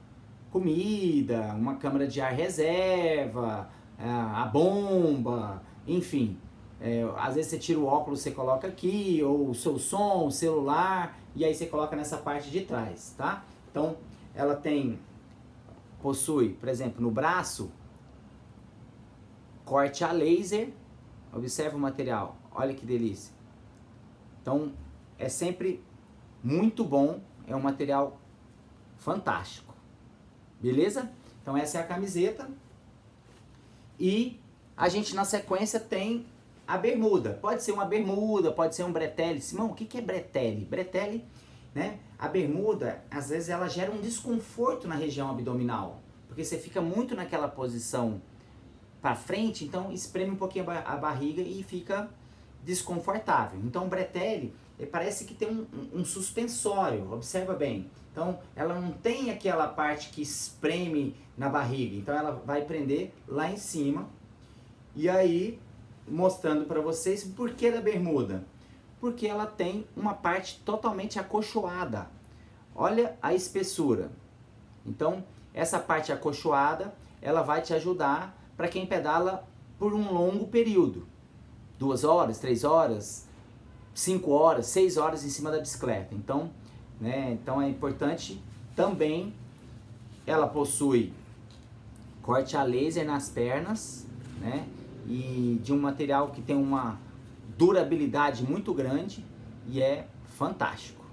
comida, 0.51 1.53
uma 1.55 1.75
câmara 1.75 2.07
de 2.07 2.19
ar 2.19 2.33
reserva, 2.33 3.69
é, 3.97 4.09
a 4.09 4.45
bomba, 4.45 5.63
enfim. 5.87 6.37
É, 6.79 7.07
às 7.17 7.35
vezes 7.35 7.51
você 7.51 7.59
tira 7.59 7.79
o 7.79 7.85
óculos, 7.85 8.21
você 8.21 8.31
coloca 8.31 8.67
aqui, 8.67 9.21
ou 9.23 9.49
o 9.49 9.55
seu 9.55 9.77
som, 9.77 10.25
o 10.25 10.31
celular, 10.31 11.17
e 11.35 11.45
aí 11.45 11.53
você 11.53 11.65
coloca 11.65 11.95
nessa 11.95 12.17
parte 12.17 12.49
de 12.49 12.61
trás, 12.61 13.13
tá? 13.17 13.43
Então, 13.69 13.97
ela 14.35 14.55
tem, 14.55 14.99
possui, 16.01 16.53
por 16.53 16.67
exemplo, 16.69 17.01
no 17.01 17.11
braço, 17.11 17.71
corte 19.63 20.03
a 20.03 20.11
laser, 20.11 20.73
observa 21.33 21.77
o 21.77 21.79
material, 21.79 22.35
olha 22.51 22.73
que 22.73 22.85
delícia. 22.85 23.33
Então, 24.41 24.73
é 25.17 25.29
sempre 25.29 25.83
muito 26.43 26.83
bom, 26.83 27.21
é 27.47 27.55
um 27.55 27.61
material 27.61 28.19
fantástico. 28.97 29.73
Beleza? 30.59 31.11
Então 31.41 31.57
essa 31.57 31.79
é 31.79 31.81
a 31.81 31.85
camiseta. 31.85 32.47
E 33.99 34.39
a 34.77 34.89
gente 34.89 35.15
na 35.15 35.25
sequência 35.25 35.79
tem 35.79 36.25
a 36.71 36.77
bermuda. 36.77 37.37
Pode 37.41 37.63
ser 37.63 37.73
uma 37.73 37.83
bermuda, 37.83 38.49
pode 38.49 38.75
ser 38.75 38.83
um 38.83 38.93
bretelle. 38.93 39.41
Simão, 39.41 39.71
o 39.71 39.73
que, 39.73 39.83
que 39.83 39.97
é 39.97 40.01
bretelle? 40.01 40.63
Bretelle, 40.63 41.25
né? 41.75 41.99
A 42.17 42.29
bermuda, 42.29 43.03
às 43.11 43.27
vezes 43.27 43.49
ela 43.49 43.67
gera 43.67 43.91
um 43.91 43.99
desconforto 43.99 44.87
na 44.87 44.95
região 44.95 45.29
abdominal. 45.29 46.01
Porque 46.29 46.45
você 46.45 46.57
fica 46.57 46.79
muito 46.79 47.13
naquela 47.13 47.49
posição 47.49 48.21
para 49.01 49.15
frente, 49.15 49.65
então 49.65 49.91
espreme 49.91 50.31
um 50.31 50.37
pouquinho 50.37 50.65
a 50.69 50.95
barriga 50.95 51.41
e 51.41 51.61
fica 51.61 52.09
desconfortável. 52.63 53.59
Então, 53.65 53.89
bretelle 53.89 54.53
parece 54.89 55.25
que 55.25 55.33
tem 55.33 55.49
um, 55.49 55.99
um, 55.99 56.05
suspensório, 56.05 57.11
observa 57.11 57.53
bem. 57.53 57.89
Então, 58.13 58.39
ela 58.55 58.79
não 58.79 58.93
tem 58.93 59.29
aquela 59.29 59.67
parte 59.67 60.09
que 60.09 60.21
espreme 60.21 61.17
na 61.37 61.49
barriga, 61.49 61.97
então 61.97 62.15
ela 62.15 62.31
vai 62.31 62.63
prender 62.63 63.11
lá 63.27 63.51
em 63.51 63.57
cima. 63.57 64.07
E 64.95 65.09
aí, 65.09 65.59
mostrando 66.07 66.65
para 66.65 66.81
vocês 66.81 67.23
o 67.23 67.29
porquê 67.29 67.71
da 67.71 67.81
bermuda. 67.81 68.43
Porque 68.99 69.27
ela 69.27 69.45
tem 69.45 69.85
uma 69.95 70.13
parte 70.13 70.59
totalmente 70.63 71.19
acolchoada. 71.19 72.09
Olha 72.75 73.17
a 73.21 73.33
espessura. 73.33 74.11
Então, 74.85 75.23
essa 75.53 75.79
parte 75.79 76.11
acolchoada, 76.11 76.93
ela 77.21 77.41
vai 77.41 77.61
te 77.61 77.73
ajudar 77.73 78.37
para 78.55 78.67
quem 78.67 78.85
pedala 78.85 79.47
por 79.77 79.93
um 79.93 80.13
longo 80.13 80.47
período. 80.47 81.07
Duas 81.77 82.03
horas, 82.03 82.37
três 82.39 82.63
horas, 82.63 83.27
5 83.93 84.31
horas, 84.31 84.67
6 84.67 84.97
horas 84.97 85.23
em 85.23 85.29
cima 85.29 85.51
da 85.51 85.59
bicicleta. 85.59 86.15
Então, 86.15 86.51
né, 86.99 87.31
então 87.31 87.61
é 87.61 87.67
importante 87.67 88.41
também 88.75 89.33
ela 90.25 90.47
possui 90.47 91.11
corte 92.21 92.55
a 92.55 92.63
laser 92.63 93.05
nas 93.05 93.29
pernas, 93.29 94.05
né? 94.39 94.67
E 95.07 95.59
de 95.63 95.73
um 95.73 95.79
material 95.79 96.29
que 96.29 96.41
tem 96.41 96.55
uma 96.55 96.99
durabilidade 97.57 98.43
muito 98.43 98.73
grande 98.73 99.25
e 99.67 99.81
é 99.81 100.07
fantástico. 100.37 101.05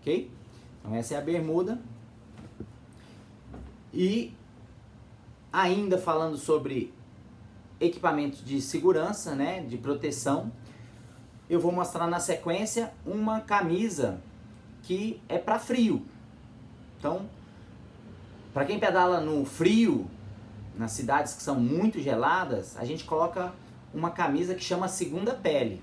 OK? 0.00 0.30
Então 0.80 0.94
essa 0.94 1.14
é 1.14 1.18
a 1.18 1.20
bermuda. 1.20 1.80
E 3.92 4.32
ainda 5.52 5.98
falando 5.98 6.36
sobre 6.36 6.92
equipamentos 7.80 8.44
de 8.44 8.60
segurança, 8.60 9.34
né, 9.34 9.62
de 9.62 9.76
proteção, 9.76 10.52
eu 11.48 11.58
vou 11.58 11.72
mostrar 11.72 12.06
na 12.06 12.20
sequência 12.20 12.92
uma 13.04 13.40
camisa 13.40 14.20
que 14.82 15.20
é 15.28 15.38
para 15.38 15.58
frio. 15.58 16.04
Então, 16.98 17.28
para 18.52 18.64
quem 18.64 18.78
pedala 18.78 19.20
no 19.20 19.44
frio, 19.44 20.08
nas 20.76 20.92
cidades 20.92 21.34
que 21.34 21.42
são 21.42 21.58
muito 21.58 22.00
geladas, 22.00 22.76
a 22.76 22.84
gente 22.84 23.04
coloca 23.04 23.52
uma 23.92 24.10
camisa 24.10 24.54
que 24.54 24.62
chama 24.62 24.88
segunda 24.88 25.34
pele. 25.34 25.82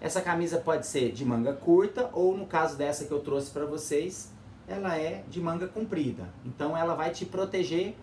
Essa 0.00 0.20
camisa 0.20 0.58
pode 0.58 0.86
ser 0.86 1.12
de 1.12 1.24
manga 1.24 1.52
curta 1.52 2.10
ou 2.12 2.36
no 2.36 2.46
caso 2.46 2.76
dessa 2.76 3.04
que 3.04 3.12
eu 3.12 3.20
trouxe 3.20 3.50
para 3.50 3.64
vocês, 3.64 4.32
ela 4.66 4.96
é 4.96 5.22
de 5.28 5.40
manga 5.40 5.68
comprida. 5.68 6.28
Então 6.44 6.76
ela 6.76 6.94
vai 6.94 7.10
te 7.10 7.24
proteger 7.24 7.94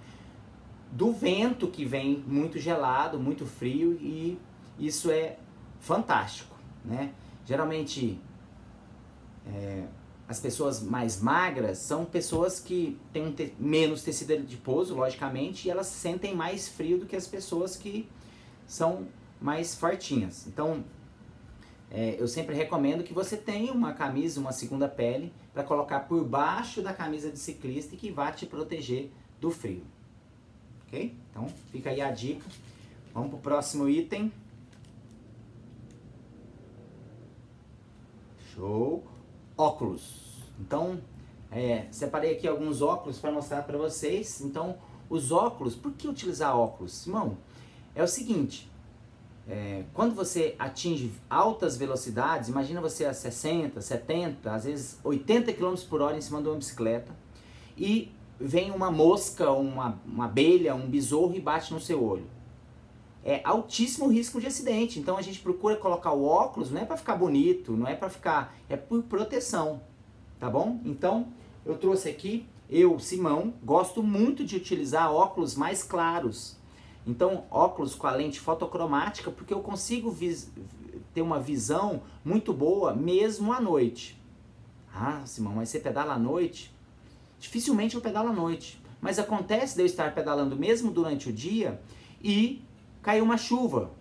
do 0.91 1.11
vento 1.11 1.67
que 1.67 1.83
vem 1.85 2.23
muito 2.25 2.57
gelado, 2.57 3.19
muito 3.19 3.45
frio 3.45 3.93
e 3.93 4.39
isso 4.79 5.11
é 5.11 5.37
fantástico 5.79 6.59
né? 6.83 7.11
Geralmente, 7.45 8.19
é, 9.47 9.83
as 10.29 10.39
pessoas 10.39 10.79
mais 10.79 11.19
magras 11.19 11.79
são 11.79 12.05
pessoas 12.05 12.59
que 12.59 12.99
têm 13.11 13.31
te 13.31 13.51
menos 13.57 14.03
tecido 14.03 14.33
adiposo, 14.33 14.93
logicamente, 14.93 15.67
e 15.67 15.71
elas 15.71 15.87
sentem 15.87 16.35
mais 16.35 16.69
frio 16.69 16.99
do 16.99 17.07
que 17.07 17.15
as 17.15 17.27
pessoas 17.27 17.75
que 17.75 18.07
são 18.67 19.07
mais 19.41 19.73
fortinhas. 19.73 20.45
Então, 20.45 20.83
é, 21.89 22.15
eu 22.19 22.27
sempre 22.27 22.53
recomendo 22.53 23.03
que 23.03 23.11
você 23.11 23.35
tenha 23.35 23.73
uma 23.73 23.91
camisa, 23.93 24.39
uma 24.39 24.51
segunda 24.51 24.87
pele, 24.87 25.33
para 25.51 25.63
colocar 25.63 26.01
por 26.01 26.23
baixo 26.23 26.83
da 26.83 26.93
camisa 26.93 27.31
de 27.31 27.39
ciclista 27.39 27.95
e 27.95 27.97
que 27.97 28.11
vá 28.11 28.31
te 28.31 28.45
proteger 28.45 29.09
do 29.41 29.49
frio. 29.49 29.81
Ok? 30.85 31.17
Então, 31.31 31.47
fica 31.71 31.89
aí 31.89 32.01
a 32.01 32.11
dica. 32.11 32.45
Vamos 33.15 33.31
para 33.31 33.37
o 33.39 33.41
próximo 33.41 33.89
item. 33.89 34.31
Show. 38.53 39.03
Óculos. 39.59 40.39
Então, 40.57 41.01
é, 41.51 41.87
separei 41.91 42.31
aqui 42.31 42.47
alguns 42.47 42.81
óculos 42.81 43.19
para 43.19 43.29
mostrar 43.29 43.63
para 43.63 43.77
vocês. 43.77 44.39
Então, 44.39 44.77
os 45.09 45.33
óculos, 45.33 45.75
por 45.75 45.91
que 45.91 46.07
utilizar 46.07 46.57
óculos? 46.57 46.93
Simão, 46.93 47.37
é 47.93 48.01
o 48.01 48.07
seguinte, 48.07 48.71
é, 49.45 49.83
quando 49.93 50.15
você 50.15 50.55
atinge 50.57 51.11
altas 51.29 51.75
velocidades, 51.75 52.47
imagina 52.47 52.79
você 52.79 53.03
a 53.03 53.13
60, 53.13 53.81
70, 53.81 54.49
às 54.49 54.63
vezes 54.63 54.97
80 55.03 55.51
km 55.51 55.75
por 55.89 56.01
hora 56.01 56.17
em 56.17 56.21
cima 56.21 56.41
de 56.41 56.47
uma 56.47 56.55
bicicleta 56.55 57.11
e 57.77 58.09
vem 58.39 58.71
uma 58.71 58.89
mosca, 58.89 59.51
uma, 59.51 59.99
uma 60.05 60.23
abelha, 60.23 60.73
um 60.73 60.87
besouro 60.89 61.35
e 61.35 61.41
bate 61.41 61.73
no 61.73 61.81
seu 61.81 62.01
olho 62.01 62.38
é 63.23 63.41
altíssimo 63.43 64.07
risco 64.07 64.39
de 64.39 64.47
acidente. 64.47 64.99
Então 64.99 65.17
a 65.17 65.21
gente 65.21 65.39
procura 65.39 65.75
colocar 65.75 66.11
o 66.11 66.23
óculos 66.23 66.71
não 66.71 66.81
é 66.81 66.85
para 66.85 66.97
ficar 66.97 67.15
bonito, 67.15 67.75
não 67.75 67.87
é 67.87 67.95
para 67.95 68.09
ficar, 68.09 68.55
é 68.67 68.77
por 68.77 69.03
proteção, 69.03 69.81
tá 70.39 70.49
bom? 70.49 70.79
Então 70.85 71.27
eu 71.65 71.77
trouxe 71.77 72.09
aqui, 72.09 72.45
eu, 72.69 72.99
Simão, 72.99 73.53
gosto 73.63 74.01
muito 74.01 74.45
de 74.45 74.55
utilizar 74.55 75.11
óculos 75.11 75.55
mais 75.55 75.83
claros. 75.83 76.57
Então 77.05 77.45
óculos 77.49 77.95
com 77.95 78.07
a 78.07 78.11
lente 78.11 78.39
fotocromática, 78.39 79.31
porque 79.31 79.53
eu 79.53 79.61
consigo 79.61 80.15
ter 81.13 81.21
uma 81.21 81.39
visão 81.39 82.03
muito 82.23 82.53
boa 82.53 82.93
mesmo 82.93 83.51
à 83.51 83.59
noite. 83.59 84.19
Ah, 84.93 85.21
Simão, 85.25 85.53
mas 85.53 85.69
você 85.69 85.79
pedala 85.79 86.13
à 86.13 86.19
noite? 86.19 86.73
Dificilmente 87.39 87.95
eu 87.95 88.01
pedalo 88.01 88.29
à 88.29 88.33
noite. 88.33 88.81
Mas 89.01 89.17
acontece 89.17 89.75
de 89.75 89.81
eu 89.81 89.85
estar 89.85 90.13
pedalando 90.13 90.55
mesmo 90.55 90.91
durante 90.91 91.29
o 91.29 91.33
dia 91.33 91.79
e 92.21 92.61
caiu 93.01 93.23
uma 93.23 93.37
chuva. 93.37 93.91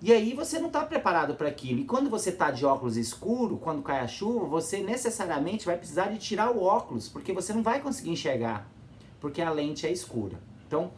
E 0.00 0.12
aí 0.12 0.34
você 0.34 0.58
não 0.58 0.66
está 0.66 0.84
preparado 0.84 1.36
para 1.36 1.48
aquilo. 1.48 1.80
E 1.80 1.84
quando 1.84 2.10
você 2.10 2.30
está 2.30 2.50
de 2.50 2.66
óculos 2.66 2.96
escuro, 2.96 3.56
quando 3.56 3.82
cai 3.82 4.00
a 4.00 4.08
chuva, 4.08 4.46
você 4.46 4.78
necessariamente 4.78 5.64
vai 5.64 5.76
precisar 5.76 6.08
de 6.08 6.18
tirar 6.18 6.50
o 6.50 6.60
óculos, 6.60 7.08
porque 7.08 7.32
você 7.32 7.52
não 7.52 7.62
vai 7.62 7.80
conseguir 7.80 8.10
enxergar, 8.10 8.68
porque 9.20 9.40
a 9.40 9.50
lente 9.50 9.86
é 9.86 9.92
escura. 9.92 10.40
Então, 10.66 10.90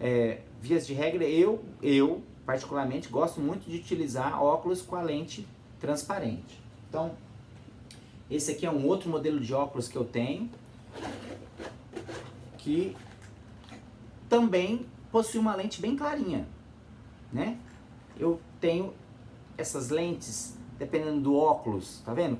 é, 0.00 0.40
vias 0.62 0.86
de 0.86 0.94
regra, 0.94 1.24
eu, 1.24 1.62
eu 1.82 2.22
particularmente 2.46 3.08
gosto 3.08 3.38
muito 3.38 3.68
de 3.68 3.76
utilizar 3.76 4.42
óculos 4.42 4.80
com 4.80 4.96
a 4.96 5.02
lente 5.02 5.46
transparente. 5.78 6.58
Então, 6.88 7.12
esse 8.30 8.52
aqui 8.52 8.64
é 8.64 8.70
um 8.70 8.86
outro 8.86 9.10
modelo 9.10 9.40
de 9.40 9.52
óculos 9.52 9.88
que 9.88 9.96
eu 9.96 10.04
tenho, 10.04 10.48
que 12.56 12.96
também 14.28 14.86
possui 15.10 15.40
uma 15.40 15.54
lente 15.54 15.80
bem 15.80 15.96
clarinha, 15.96 16.46
né? 17.32 17.58
Eu 18.18 18.40
tenho 18.60 18.92
essas 19.56 19.88
lentes, 19.88 20.56
dependendo 20.78 21.20
do 21.20 21.36
óculos, 21.36 22.00
tá 22.04 22.12
vendo? 22.14 22.38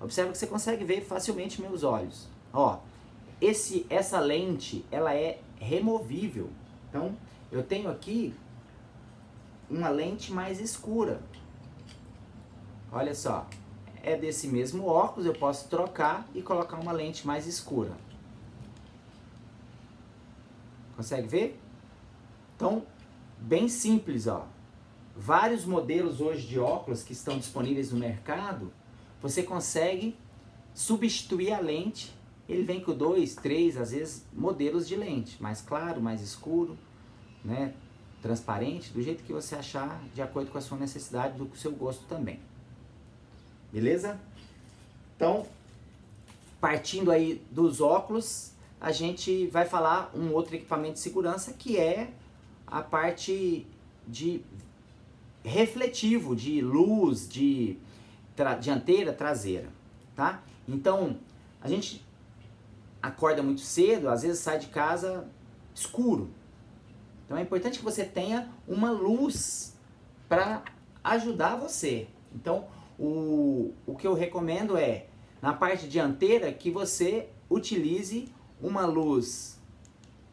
Observa 0.00 0.32
que 0.32 0.38
você 0.38 0.46
consegue 0.46 0.84
ver 0.84 1.02
facilmente 1.02 1.60
meus 1.60 1.82
olhos. 1.82 2.28
Ó, 2.52 2.78
esse, 3.40 3.86
essa 3.88 4.20
lente, 4.20 4.84
ela 4.90 5.14
é 5.14 5.40
removível. 5.58 6.50
Então, 6.88 7.16
eu 7.50 7.62
tenho 7.62 7.90
aqui 7.90 8.34
uma 9.70 9.88
lente 9.88 10.32
mais 10.32 10.60
escura. 10.60 11.20
Olha 12.90 13.14
só, 13.14 13.46
é 14.02 14.16
desse 14.16 14.48
mesmo 14.48 14.86
óculos, 14.86 15.24
eu 15.24 15.32
posso 15.32 15.68
trocar 15.68 16.26
e 16.34 16.42
colocar 16.42 16.78
uma 16.78 16.92
lente 16.92 17.26
mais 17.26 17.46
escura. 17.46 17.92
Consegue 20.96 21.26
ver? 21.26 21.61
Então, 22.62 22.84
bem 23.40 23.68
simples, 23.68 24.28
ó. 24.28 24.46
Vários 25.16 25.64
modelos 25.64 26.20
hoje 26.20 26.46
de 26.46 26.60
óculos 26.60 27.02
que 27.02 27.12
estão 27.12 27.36
disponíveis 27.36 27.90
no 27.90 27.98
mercado, 27.98 28.72
você 29.20 29.42
consegue 29.42 30.16
substituir 30.72 31.52
a 31.52 31.58
lente. 31.58 32.14
Ele 32.48 32.62
vem 32.62 32.80
com 32.80 32.94
dois, 32.94 33.34
três, 33.34 33.76
às 33.76 33.90
vezes, 33.90 34.24
modelos 34.32 34.86
de 34.86 34.94
lente, 34.94 35.42
mais 35.42 35.60
claro, 35.60 36.00
mais 36.00 36.22
escuro, 36.22 36.78
né? 37.44 37.74
transparente, 38.22 38.92
do 38.92 39.02
jeito 39.02 39.24
que 39.24 39.32
você 39.32 39.56
achar, 39.56 40.00
de 40.14 40.22
acordo 40.22 40.52
com 40.52 40.58
a 40.58 40.60
sua 40.60 40.78
necessidade, 40.78 41.36
do 41.36 41.50
seu 41.56 41.72
gosto 41.72 42.04
também. 42.06 42.38
Beleza? 43.72 44.20
Então, 45.16 45.48
partindo 46.60 47.10
aí 47.10 47.44
dos 47.50 47.80
óculos, 47.80 48.52
a 48.80 48.92
gente 48.92 49.48
vai 49.48 49.64
falar 49.64 50.12
um 50.14 50.32
outro 50.32 50.54
equipamento 50.54 50.94
de 50.94 51.00
segurança 51.00 51.52
que 51.52 51.76
é 51.76 52.12
a 52.72 52.80
parte 52.80 53.66
de 54.08 54.42
refletivo, 55.44 56.34
de 56.34 56.62
luz, 56.62 57.28
de 57.28 57.76
tra 58.34 58.54
dianteira, 58.54 59.12
traseira, 59.12 59.68
tá? 60.16 60.42
Então, 60.66 61.18
a 61.60 61.68
gente 61.68 62.02
acorda 63.02 63.42
muito 63.42 63.60
cedo, 63.60 64.08
às 64.08 64.22
vezes 64.22 64.40
sai 64.40 64.58
de 64.58 64.68
casa 64.68 65.28
escuro. 65.74 66.30
Então 67.26 67.36
é 67.36 67.42
importante 67.42 67.78
que 67.78 67.84
você 67.84 68.04
tenha 68.04 68.48
uma 68.66 68.90
luz 68.90 69.76
para 70.26 70.64
ajudar 71.04 71.56
você. 71.56 72.08
Então, 72.34 72.66
o, 72.98 73.74
o 73.86 73.94
que 73.94 74.06
eu 74.06 74.14
recomendo 74.14 74.78
é, 74.78 75.06
na 75.42 75.52
parte 75.52 75.86
dianteira, 75.86 76.50
que 76.52 76.70
você 76.70 77.28
utilize 77.50 78.32
uma 78.62 78.86
luz 78.86 79.60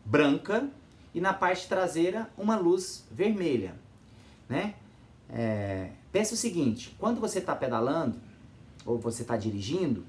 branca 0.05 0.69
e 1.13 1.21
na 1.21 1.33
parte 1.33 1.67
traseira 1.67 2.29
uma 2.37 2.57
luz 2.57 3.05
vermelha, 3.11 3.75
né? 4.47 4.75
É, 5.29 5.91
pensa 6.11 6.33
o 6.33 6.37
seguinte, 6.37 6.95
quando 6.99 7.21
você 7.21 7.39
está 7.39 7.55
pedalando 7.55 8.17
ou 8.85 8.97
você 8.97 9.21
está 9.21 9.37
dirigindo 9.37 10.03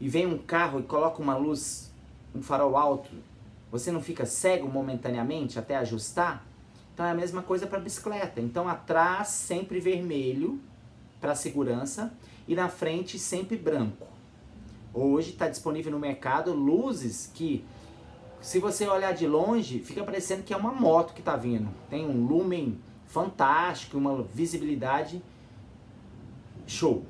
e 0.00 0.08
vem 0.08 0.26
um 0.26 0.38
carro 0.38 0.80
e 0.80 0.82
coloca 0.82 1.22
uma 1.22 1.36
luz, 1.36 1.92
um 2.34 2.42
farol 2.42 2.76
alto, 2.76 3.10
você 3.70 3.92
não 3.92 4.00
fica 4.00 4.26
cego 4.26 4.68
momentaneamente 4.68 5.58
até 5.58 5.76
ajustar? 5.76 6.44
Então 6.94 7.04
é 7.04 7.10
a 7.10 7.14
mesma 7.14 7.42
coisa 7.42 7.66
para 7.66 7.78
bicicleta. 7.78 8.40
Então 8.40 8.68
atrás 8.68 9.28
sempre 9.28 9.80
vermelho 9.80 10.58
para 11.20 11.34
segurança 11.34 12.12
e 12.48 12.54
na 12.54 12.68
frente 12.68 13.18
sempre 13.18 13.56
branco. 13.56 14.06
Hoje 14.94 15.30
está 15.30 15.48
disponível 15.48 15.92
no 15.92 15.98
mercado 15.98 16.54
luzes 16.54 17.30
que, 17.34 17.64
se 18.40 18.58
você 18.58 18.86
olhar 18.86 19.12
de 19.12 19.26
longe, 19.26 19.80
fica 19.80 20.04
parecendo 20.04 20.42
que 20.42 20.52
é 20.52 20.56
uma 20.56 20.72
moto 20.72 21.14
que 21.14 21.20
está 21.20 21.36
vindo. 21.36 21.68
Tem 21.90 22.06
um 22.06 22.26
lumen 22.26 22.80
fantástico, 23.06 23.96
uma 23.98 24.22
visibilidade 24.22 25.22
show, 26.66 27.04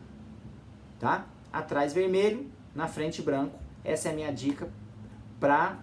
tá? 0.98 1.26
Atrás 1.52 1.92
vermelho, 1.92 2.50
na 2.74 2.86
frente 2.86 3.22
branco. 3.22 3.58
Essa 3.84 4.08
é 4.08 4.12
a 4.12 4.14
minha 4.14 4.32
dica 4.32 4.68
para 5.40 5.78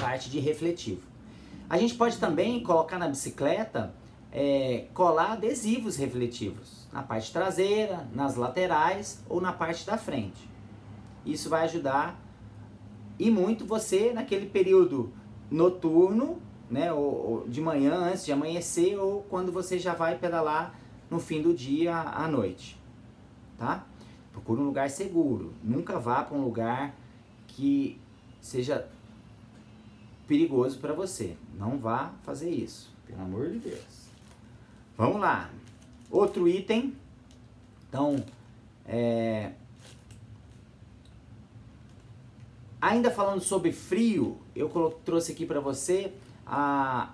parte 0.00 0.30
de 0.30 0.38
refletivo. 0.38 1.02
A 1.68 1.78
gente 1.78 1.94
pode 1.94 2.18
também 2.18 2.62
colocar 2.62 2.98
na 2.98 3.08
bicicleta, 3.08 3.94
é, 4.30 4.86
colar 4.92 5.32
adesivos 5.32 5.96
refletivos 5.96 6.86
na 6.92 7.02
parte 7.02 7.32
traseira, 7.32 8.06
nas 8.12 8.36
laterais 8.36 9.22
ou 9.28 9.40
na 9.40 9.52
parte 9.52 9.86
da 9.86 9.96
frente. 9.96 10.48
Isso 11.24 11.48
vai 11.48 11.64
ajudar 11.64 12.18
e 13.22 13.30
muito 13.30 13.64
você 13.64 14.12
naquele 14.12 14.46
período 14.46 15.12
noturno 15.48 16.42
né, 16.68 16.92
ou, 16.92 17.30
ou, 17.30 17.48
de 17.48 17.60
manhã 17.60 17.94
antes 17.94 18.24
de 18.24 18.32
amanhecer 18.32 18.98
ou 18.98 19.22
quando 19.30 19.52
você 19.52 19.78
já 19.78 19.94
vai 19.94 20.18
pedalar 20.18 20.76
no 21.08 21.20
fim 21.20 21.40
do 21.40 21.54
dia 21.54 21.96
à 21.96 22.26
noite, 22.26 22.76
tá? 23.56 23.86
Procure 24.32 24.60
um 24.60 24.64
lugar 24.64 24.90
seguro. 24.90 25.52
Nunca 25.62 26.00
vá 26.00 26.24
para 26.24 26.36
um 26.36 26.42
lugar 26.42 26.96
que 27.46 28.00
seja 28.40 28.88
perigoso 30.26 30.80
para 30.80 30.92
você. 30.92 31.36
Não 31.56 31.78
vá 31.78 32.12
fazer 32.24 32.50
isso, 32.50 32.92
pelo 33.06 33.22
amor 33.22 33.50
de 33.50 33.58
Deus. 33.60 34.08
Vamos 34.96 35.20
lá. 35.20 35.48
Outro 36.10 36.48
item. 36.48 36.96
Então, 37.88 38.16
é... 38.84 39.52
ainda 42.82 43.12
falando 43.12 43.40
sobre 43.40 43.70
frio, 43.70 44.36
eu 44.56 44.68
trouxe 45.04 45.30
aqui 45.30 45.46
para 45.46 45.60
você 45.60 46.12
a, 46.44 47.10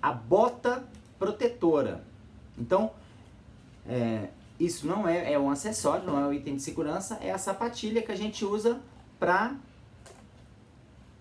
a 0.00 0.12
bota 0.12 0.82
protetora. 1.18 2.02
Então, 2.56 2.90
é, 3.86 4.28
isso 4.58 4.86
não 4.86 5.06
é, 5.06 5.34
é 5.34 5.38
um 5.38 5.50
acessório, 5.50 6.06
não 6.06 6.18
é 6.18 6.26
um 6.26 6.32
item 6.32 6.56
de 6.56 6.62
segurança, 6.62 7.18
é 7.20 7.30
a 7.30 7.36
sapatilha 7.36 8.00
que 8.00 8.10
a 8.10 8.16
gente 8.16 8.46
usa 8.46 8.80
para 9.20 9.54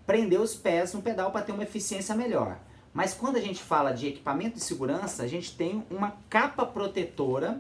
prender 0.08 0.40
os 0.40 0.56
pés 0.56 0.94
no 0.94 1.02
pedal 1.02 1.32
para 1.32 1.42
ter 1.42 1.52
uma 1.52 1.64
eficiência 1.64 2.16
melhor. 2.16 2.58
Mas 2.94 3.14
quando 3.14 3.36
a 3.36 3.42
gente 3.42 3.62
fala 3.62 3.92
de 3.92 4.08
equipamento 4.08 4.56
de 4.56 4.64
segurança, 4.64 5.24
a 5.24 5.28
gente 5.28 5.58
tem 5.58 5.84
uma 5.92 6.16
capa 6.30 6.66
protetora 6.66 7.60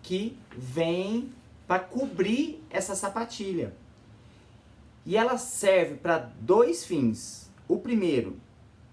que 0.00 0.38
vem 0.56 1.32
para 1.66 1.80
cobrir 1.80 2.62
essa 2.70 2.94
sapatilha. 2.94 3.74
E 5.06 5.16
ela 5.16 5.38
serve 5.38 5.94
para 5.94 6.18
dois 6.40 6.84
fins. 6.84 7.48
O 7.68 7.78
primeiro, 7.78 8.36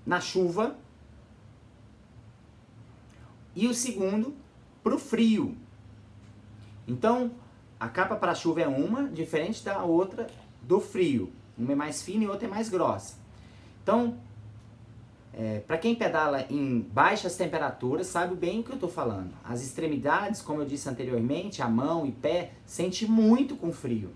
na 0.06 0.22
chuva. 0.22 0.78
E 3.56 3.68
o 3.68 3.74
segundo, 3.74 4.36
para 4.84 4.94
o 4.94 5.00
frio. 5.00 5.58
Então, 6.88 7.32
a 7.80 7.90
capa 7.90 8.16
para 8.16 8.36
chuva 8.36 8.62
é 8.62 8.68
uma, 8.68 9.10
diferente 9.10 9.64
da 9.64 9.84
outra 9.84 10.28
do 10.62 10.80
frio. 10.80 11.34
Uma 11.58 11.72
é 11.72 11.76
mais 11.76 12.04
fina 12.04 12.24
e 12.24 12.28
outra 12.28 12.48
é 12.48 12.50
mais 12.50 12.70
grossa. 12.70 13.16
Então, 13.82 14.18
é, 15.34 15.60
para 15.62 15.78
quem 15.80 15.96
pedala 15.96 16.46
em 16.50 16.80
baixas 16.80 17.36
temperaturas, 17.36 18.08
sabe 18.08 18.36
bem 18.36 18.60
o 18.60 18.64
que 18.64 18.70
eu 18.70 18.76
estou 18.76 18.90
falando. 18.90 19.32
As 19.44 19.64
extremidades, 19.64 20.42
como 20.42 20.62
eu 20.62 20.66
disse 20.66 20.88
anteriormente, 20.88 21.62
a 21.62 21.68
mão 21.68 22.06
e 22.06 22.12
pé, 22.12 22.52
sente 22.66 23.10
muito 23.10 23.56
com 23.56 23.74
frio. 23.74 24.12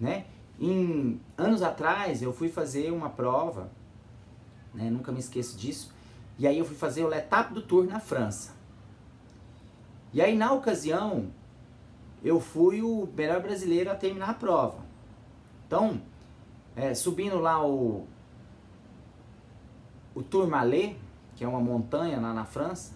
Né? 0.00 0.24
Em 0.60 1.20
anos 1.38 1.62
atrás, 1.62 2.22
eu 2.22 2.32
fui 2.32 2.48
fazer 2.48 2.92
uma 2.92 3.08
prova 3.08 3.70
né? 4.74 4.90
Nunca 4.90 5.12
me 5.12 5.18
esqueço 5.18 5.56
disso. 5.56 5.92
E 6.38 6.46
aí 6.46 6.58
eu 6.58 6.64
fui 6.64 6.76
fazer 6.76 7.04
o 7.04 7.08
L'Etape 7.08 7.54
do 7.54 7.62
Tour 7.62 7.84
na 7.84 8.00
França. 8.00 8.54
E 10.12 10.20
aí 10.20 10.36
na 10.36 10.52
ocasião, 10.52 11.30
eu 12.22 12.40
fui 12.40 12.82
o 12.82 13.08
melhor 13.14 13.40
brasileiro 13.40 13.90
a 13.90 13.94
terminar 13.94 14.30
a 14.30 14.34
prova. 14.34 14.78
Então, 15.66 16.00
é, 16.74 16.94
subindo 16.94 17.38
lá 17.38 17.64
o, 17.64 18.06
o 20.14 20.22
Tourmalet, 20.22 20.96
que 21.36 21.44
é 21.44 21.48
uma 21.48 21.60
montanha 21.60 22.18
lá 22.20 22.32
na 22.32 22.44
França, 22.44 22.94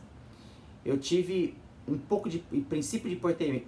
eu 0.85 0.99
tive 0.99 1.57
um 1.87 1.99
pouco 1.99 2.29
de 2.29 2.39
princípio 2.69 3.11
de 3.11 3.17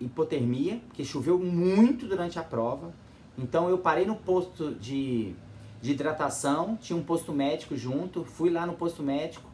hipotermia, 0.00 0.80
porque 0.86 1.04
choveu 1.04 1.38
muito 1.38 2.06
durante 2.06 2.38
a 2.38 2.42
prova. 2.42 2.92
Então 3.38 3.68
eu 3.68 3.78
parei 3.78 4.06
no 4.06 4.16
posto 4.16 4.74
de 4.74 5.34
de 5.80 5.92
hidratação, 5.92 6.76
tinha 6.76 6.98
um 6.98 7.02
posto 7.02 7.32
médico 7.32 7.76
junto, 7.76 8.24
fui 8.24 8.50
lá 8.50 8.66
no 8.66 8.74
posto 8.74 9.02
médico 9.02 9.48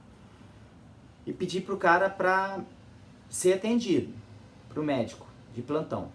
e 1.26 1.32
pedi 1.32 1.60
pro 1.60 1.76
cara 1.76 2.08
pra 2.08 2.60
ser 3.28 3.54
atendido, 3.54 4.12
pro 4.68 4.82
médico 4.82 5.26
de 5.54 5.62
plantão. 5.62 6.08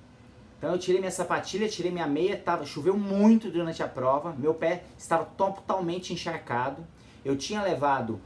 Então 0.58 0.72
eu 0.72 0.80
tirei 0.80 1.00
minha 1.00 1.12
sapatilha, 1.12 1.70
tirei 1.70 1.92
minha 1.92 2.08
meia, 2.08 2.36
tava, 2.36 2.66
choveu 2.66 2.98
muito 2.98 3.52
durante 3.52 3.84
a 3.84 3.88
prova, 3.88 4.34
meu 4.34 4.54
pé 4.54 4.86
estava 4.98 5.24
totalmente 5.24 6.12
encharcado. 6.12 6.86
Eu 7.24 7.38
tinha 7.38 7.62
levado 7.62 8.20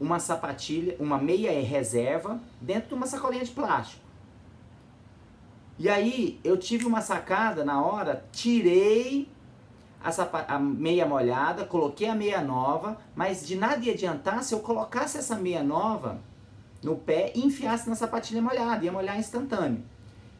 uma 0.00 0.18
sapatilha, 0.18 0.96
uma 0.98 1.18
meia 1.18 1.52
reserva 1.62 2.40
dentro 2.60 2.88
de 2.88 2.94
uma 2.94 3.06
sacolinha 3.06 3.44
de 3.44 3.52
plástico. 3.52 4.02
E 5.78 5.88
aí 5.88 6.40
eu 6.42 6.56
tive 6.56 6.86
uma 6.86 7.00
sacada 7.00 7.64
na 7.64 7.80
hora, 7.80 8.24
tirei 8.32 9.28
a, 10.02 10.54
a 10.54 10.58
meia 10.58 11.06
molhada, 11.06 11.64
coloquei 11.64 12.08
a 12.08 12.14
meia 12.14 12.42
nova, 12.42 12.98
mas 13.14 13.46
de 13.46 13.56
nada 13.56 13.84
ia 13.84 13.92
adiantar 13.92 14.42
se 14.42 14.54
eu 14.54 14.60
colocasse 14.60 15.18
essa 15.18 15.36
meia 15.36 15.62
nova 15.62 16.20
no 16.82 16.96
pé 16.96 17.32
e 17.34 17.44
enfiasse 17.44 17.88
na 17.88 17.94
sapatilha 17.94 18.42
molhada, 18.42 18.84
ia 18.84 18.92
molhar 18.92 19.18
instantâneo. 19.18 19.82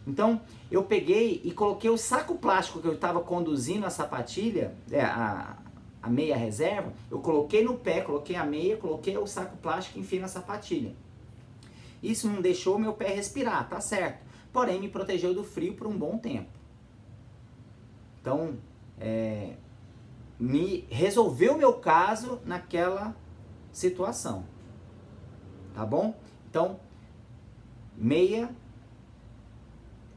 Então, 0.07 0.41
eu 0.71 0.83
peguei 0.83 1.41
e 1.45 1.53
coloquei 1.53 1.91
o 1.91 1.99
saco 1.99 2.37
plástico 2.37 2.81
que 2.81 2.89
eu 2.89 2.95
estava 2.95 3.21
conduzindo 3.21 3.85
a 3.85 3.91
sapatilha, 3.91 4.75
é, 4.91 5.03
a, 5.03 5.57
a 6.03 6.09
meia 6.09 6.37
reserva, 6.37 6.93
eu 7.11 7.19
coloquei 7.19 7.63
no 7.63 7.75
pé, 7.75 8.01
coloquei 8.01 8.35
a 8.35 8.45
meia, 8.45 8.77
coloquei 8.77 9.17
o 9.19 9.27
saco 9.27 9.57
plástico 9.59 9.99
e 9.99 10.01
enfiei 10.01 10.21
na 10.21 10.29
sapatilha. 10.29 10.95
Isso 12.03 12.29
não 12.29 12.41
deixou 12.41 12.79
meu 12.79 12.93
pé 12.93 13.09
respirar, 13.09 13.69
tá 13.69 13.81
certo. 13.81 14.28
Porém, 14.59 14.81
me 14.81 14.89
protegeu 14.89 15.33
do 15.33 15.45
frio 15.45 15.75
por 15.75 15.87
um 15.87 15.97
bom 15.97 16.19
tempo. 16.19 16.51
Então, 18.21 18.57
é, 18.99 19.55
me 20.37 20.85
resolveu 20.91 21.57
meu 21.57 21.75
caso 21.75 22.41
naquela 22.45 23.15
situação. 23.71 24.45
Tá 25.73 25.87
bom? 25.87 26.13
Então, 26.51 26.81
meia 27.97 28.51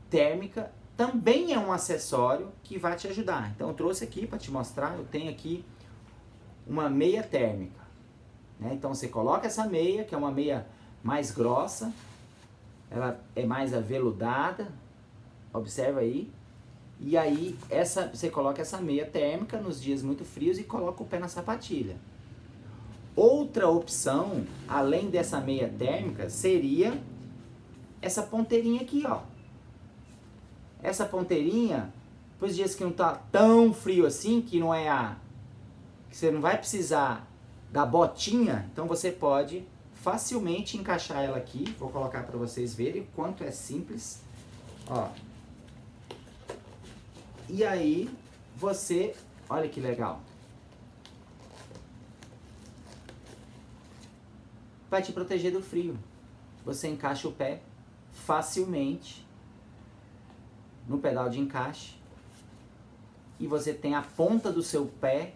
térmica 0.10 0.72
também 0.98 1.54
é 1.54 1.60
um 1.60 1.72
acessório 1.72 2.52
que 2.64 2.80
vai 2.80 2.96
te 2.96 3.08
ajudar. 3.10 3.52
Então, 3.56 3.68
eu 3.68 3.76
trouxe 3.76 4.04
aqui 4.04 4.26
para 4.26 4.40
te 4.40 4.50
mostrar. 4.50 4.98
Eu 4.98 5.06
tenho 5.06 5.30
aqui 5.30 5.64
uma 6.66 6.90
meia 6.90 7.22
térmica. 7.22 7.82
Né? 8.60 8.74
Então, 8.74 8.92
você 8.92 9.08
coloca 9.08 9.46
essa 9.46 9.68
meia, 9.68 10.04
que 10.04 10.16
é 10.16 10.18
uma 10.18 10.32
meia 10.32 10.66
mais 11.04 11.30
grossa, 11.30 11.94
ela 12.92 13.20
é 13.36 13.46
mais 13.46 13.74
aveludada. 13.74 14.68
Observa 15.54 16.02
aí. 16.02 16.30
E 17.00 17.18
aí, 17.18 17.58
essa, 17.70 18.08
você 18.08 18.30
coloca 18.30 18.62
essa 18.62 18.80
meia 18.80 19.06
térmica 19.06 19.60
nos 19.60 19.82
dias 19.82 20.04
muito 20.04 20.24
frios 20.24 20.60
e 20.60 20.64
coloca 20.64 21.02
o 21.02 21.06
pé 21.06 21.18
na 21.18 21.28
sapatilha. 21.28 21.96
Outra 23.16 23.68
opção, 23.68 24.46
além 24.68 25.10
dessa 25.10 25.40
meia 25.40 25.68
térmica, 25.68 26.30
seria 26.30 27.02
essa 28.02 28.22
ponteirinha 28.22 28.82
aqui, 28.82 29.04
ó. 29.06 29.22
Essa 30.84 31.06
ponteirinha, 31.06 31.92
para 32.38 32.48
os 32.48 32.56
dias 32.56 32.76
que 32.76 32.84
não 32.84 32.92
tá 32.92 33.22
tão 33.32 33.74
frio 33.74 34.06
assim, 34.06 34.42
que 34.42 34.60
não 34.60 34.74
é 34.74 34.90
a 34.90 35.18
que 36.10 36.18
você 36.18 36.30
não 36.30 36.42
vai 36.42 36.58
precisar 36.58 37.26
da 37.72 37.86
botinha, 37.86 38.70
então 38.74 38.86
você 38.86 39.12
pode 39.12 39.66
facilmente 40.02 40.78
encaixar 40.78 41.24
ela 41.24 41.38
aqui. 41.38 41.76
Vou 41.78 41.90
colocar 41.90 42.24
para 42.24 42.38
vocês 42.38 42.74
verem 42.74 43.08
quanto 43.16 43.44
é 43.44 43.52
simples. 43.52 44.22
Ó, 44.88 45.10
e 47.48 47.64
aí 47.64 48.10
você, 48.56 49.14
olha 49.50 49.68
que 49.68 49.80
legal. 49.80 50.22
Vai 54.90 55.02
te 55.02 55.12
proteger 55.12 55.52
do 55.52 55.62
frio. 55.62 55.98
Você 56.66 56.88
encaixa 56.88 57.28
o 57.28 57.32
pé 57.32 57.62
facilmente 58.12 59.26
no 60.88 60.98
pedal 60.98 61.30
de 61.30 61.40
encaixe 61.40 61.96
e 63.40 63.48
você 63.48 63.74
tem 63.74 63.96
a 63.96 64.02
ponta 64.02 64.52
do 64.52 64.64
seu 64.64 64.86
pé 64.86 65.34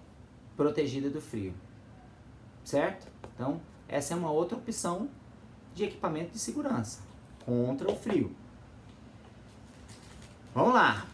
protegida 0.56 1.10
do 1.10 1.22
frio. 1.22 1.54
Certo? 2.64 3.08
Então, 3.34 3.60
essa 3.88 4.14
é 4.14 4.18
uma 4.18 4.32
outra 4.32 4.58
opção 4.58 5.10
de 5.74 5.84
equipamento 5.84 6.32
de 6.32 6.40
segurança 6.40 7.02
contra 7.46 7.92
o 7.92 7.96
frio. 7.96 8.36
Vamos 10.54 10.74
lá. 10.74 11.06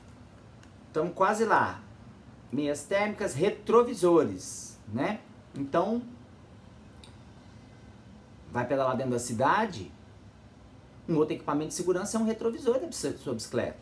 Estamos 0.88 1.14
quase 1.14 1.46
lá. 1.46 1.82
Meias 2.52 2.84
térmicas, 2.84 3.34
retrovisores, 3.34 4.78
né? 4.94 5.22
Então, 5.56 6.02
vai 8.52 8.68
pedalar 8.68 8.96
dentro 8.98 9.14
da 9.14 9.20
cidade, 9.20 9.92
um 11.08 11.16
outro 11.16 11.34
equipamento 11.34 11.70
de 11.70 11.74
segurança 11.74 12.18
é 12.18 12.22
um 12.22 12.26
retrovisor 12.26 12.80
da 12.80 12.92
sua 12.92 13.34
bicicleta. 13.34 13.80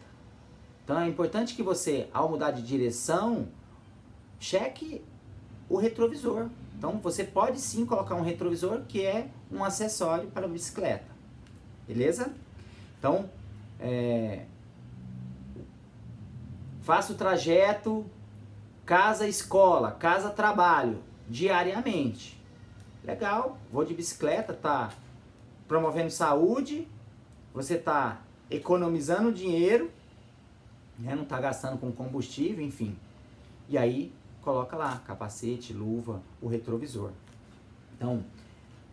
Então 0.84 1.00
é 1.00 1.08
importante 1.08 1.56
que 1.56 1.62
você, 1.62 2.10
ao 2.14 2.30
mudar 2.30 2.52
de 2.52 2.62
direção, 2.62 3.48
cheque 4.40 5.04
o 5.68 5.78
retrovisor. 5.78 6.50
Então 6.80 6.98
você 6.98 7.24
pode 7.24 7.60
sim 7.60 7.86
colocar 7.86 8.16
um 8.16 8.22
retrovisor 8.22 8.82
que 8.88 9.06
é 9.06 9.28
um 9.52 9.64
acessório 9.64 10.32
para 10.32 10.48
a 10.48 10.50
bicicleta. 10.50 11.06
Beleza? 11.88 12.34
Então, 12.98 13.30
é, 13.80 14.46
Faço 16.90 17.14
o 17.14 17.16
trajeto 17.16 18.04
casa-escola, 18.84 19.92
casa-trabalho, 19.92 21.04
diariamente. 21.28 22.36
Legal, 23.04 23.60
vou 23.72 23.86
de 23.86 23.94
bicicleta, 23.94 24.56
tá 24.56 24.90
promovendo 25.68 26.10
saúde, 26.10 26.88
você 27.54 27.78
tá 27.78 28.22
economizando 28.50 29.32
dinheiro, 29.32 29.92
né? 30.98 31.14
não 31.14 31.26
tá 31.26 31.40
gastando 31.40 31.78
com 31.78 31.92
combustível, 31.92 32.66
enfim. 32.66 32.98
E 33.68 33.78
aí 33.78 34.12
coloca 34.42 34.76
lá 34.76 34.98
capacete, 35.06 35.74
luva, 35.74 36.22
o 36.42 36.48
retrovisor. 36.48 37.12
Então, 37.96 38.24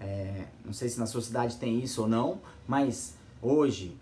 é, 0.01 0.47
não 0.65 0.73
sei 0.73 0.89
se 0.89 0.99
na 0.99 1.07
sua 1.07 1.23
cidade 1.23 1.57
tem 1.57 1.81
isso 1.81 2.03
ou 2.03 2.09
não, 2.09 2.41
mas 2.67 3.17
hoje, 3.41 3.97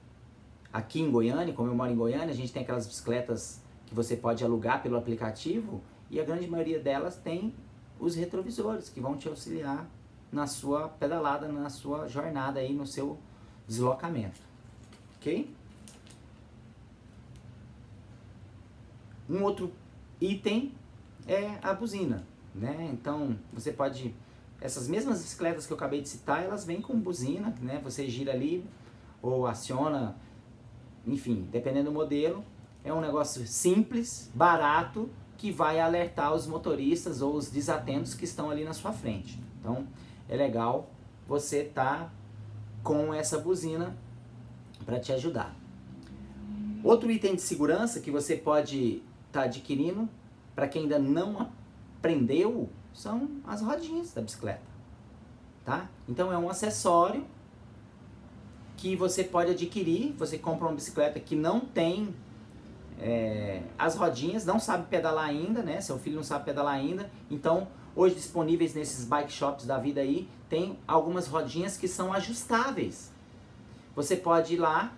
aqui 0.72 1.00
em 1.00 1.11
Goiânia, 1.11 1.52
como 1.52 1.68
eu 1.68 1.74
moro 1.74 1.92
em 1.92 1.96
Goiânia, 1.96 2.30
a 2.30 2.37
gente 2.37 2.52
tem 2.52 2.62
aquelas 2.62 2.87
bicicletas 2.87 3.61
que 3.87 3.94
você 3.94 4.16
pode 4.16 4.44
alugar 4.44 4.83
pelo 4.83 4.96
aplicativo 4.96 5.83
e 6.11 6.20
a 6.20 6.24
grande 6.24 6.46
maioria 6.46 6.80
delas 6.80 7.16
tem 7.16 7.54
os 7.98 8.14
retrovisores 8.14 8.88
que 8.88 9.00
vão 9.00 9.16
te 9.16 9.28
auxiliar 9.28 9.88
na 10.33 10.46
sua 10.46 10.88
pedalada, 10.88 11.46
na 11.48 11.70
sua 11.70 12.09
jornada 12.09 12.59
aí, 12.59 12.72
no 12.72 12.87
seu 12.87 13.18
deslocamento. 13.68 14.40
Ok? 15.16 15.54
Um 19.28 19.42
outro 19.42 19.72
item 20.20 20.72
é 21.26 21.58
a 21.62 21.72
buzina, 21.72 22.26
né? 22.54 22.90
Então, 22.92 23.38
você 23.52 23.72
pode 23.72 24.14
essas 24.60 24.88
mesmas 24.88 25.20
bicicletas 25.20 25.66
que 25.66 25.72
eu 25.72 25.76
acabei 25.76 26.00
de 26.00 26.08
citar, 26.08 26.42
elas 26.42 26.64
vêm 26.64 26.80
com 26.80 26.98
buzina, 26.98 27.54
né? 27.60 27.80
Você 27.84 28.08
gira 28.08 28.32
ali 28.32 28.64
ou 29.20 29.46
aciona, 29.46 30.16
enfim, 31.06 31.46
dependendo 31.50 31.90
do 31.90 31.92
modelo, 31.92 32.44
é 32.82 32.92
um 32.92 33.00
negócio 33.00 33.46
simples, 33.46 34.30
barato, 34.34 35.10
que 35.37 35.50
vai 35.50 35.80
alertar 35.80 36.32
os 36.32 36.46
motoristas 36.46 37.20
ou 37.20 37.34
os 37.34 37.50
desatentos 37.50 38.14
que 38.14 38.24
estão 38.24 38.50
ali 38.50 38.64
na 38.64 38.72
sua 38.72 38.92
frente. 38.92 39.38
Então, 39.60 39.87
é 40.28 40.37
legal 40.37 40.88
você 41.26 41.62
estar 41.62 42.04
tá 42.04 42.12
com 42.82 43.12
essa 43.12 43.38
buzina 43.38 43.96
para 44.84 45.00
te 45.00 45.12
ajudar. 45.12 45.54
Outro 46.82 47.10
item 47.10 47.34
de 47.34 47.42
segurança 47.42 48.00
que 48.00 48.10
você 48.10 48.37
pode 48.37 49.02
estar 49.26 49.40
tá 49.40 49.42
adquirindo, 49.42 50.08
para 50.55 50.69
quem 50.69 50.83
ainda 50.83 50.99
não 50.99 51.51
aprendeu, 51.99 52.69
são 52.93 53.29
as 53.47 53.61
rodinhas 53.61 54.12
da 54.12 54.23
bicicleta. 54.23 54.62
Tá? 55.64 55.88
Então 56.09 56.33
é 56.33 56.38
um 56.38 56.49
acessório 56.49 57.25
que 58.77 58.95
você 58.95 59.25
pode 59.25 59.51
adquirir. 59.51 60.12
Você 60.19 60.38
compra 60.38 60.67
uma 60.67 60.75
bicicleta 60.75 61.19
que 61.19 61.35
não 61.35 61.61
tem 61.61 62.14
é, 62.99 63.62
as 63.79 63.97
rodinhas, 63.97 64.45
não 64.45 64.61
sabe 64.61 64.87
pedalar 64.88 65.27
ainda, 65.27 65.62
né? 65.62 65.81
Seu 65.81 65.99
filho 65.99 66.17
não 66.17 66.23
sabe 66.23 66.45
pedalar 66.45 66.75
ainda. 66.75 67.11
Então, 67.31 67.69
hoje 67.97 68.14
disponíveis 68.14 68.75
nesses 68.75 69.05
bike 69.05 69.33
shops 69.33 69.67
da 69.67 69.79
vida 69.79 70.01
aí, 70.01 70.29
tem 70.49 70.79
algumas 70.87 71.27
rodinhas 71.27 71.77
que 71.77 71.88
são 71.88 72.12
ajustáveis. 72.12 73.11
Você 73.97 74.17
pode 74.17 74.55
ir 74.55 74.59
lá 74.59 74.93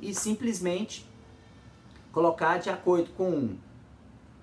e 0.00 0.14
simplesmente 0.14 1.06
colocar 2.12 2.58
de 2.58 2.70
acordo 2.70 3.10
com 3.10 3.56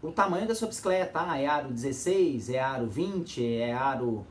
o 0.07 0.11
tamanho 0.11 0.47
da 0.47 0.53
sua 0.53 0.67
bicicleta. 0.67 1.19
Ah, 1.19 1.37
é 1.39 1.47
aro 1.47 1.71
16, 1.71 2.49
é 2.49 2.59
aro 2.59 2.87
20, 2.87 3.45
é 3.45 3.73
aro 3.73 4.25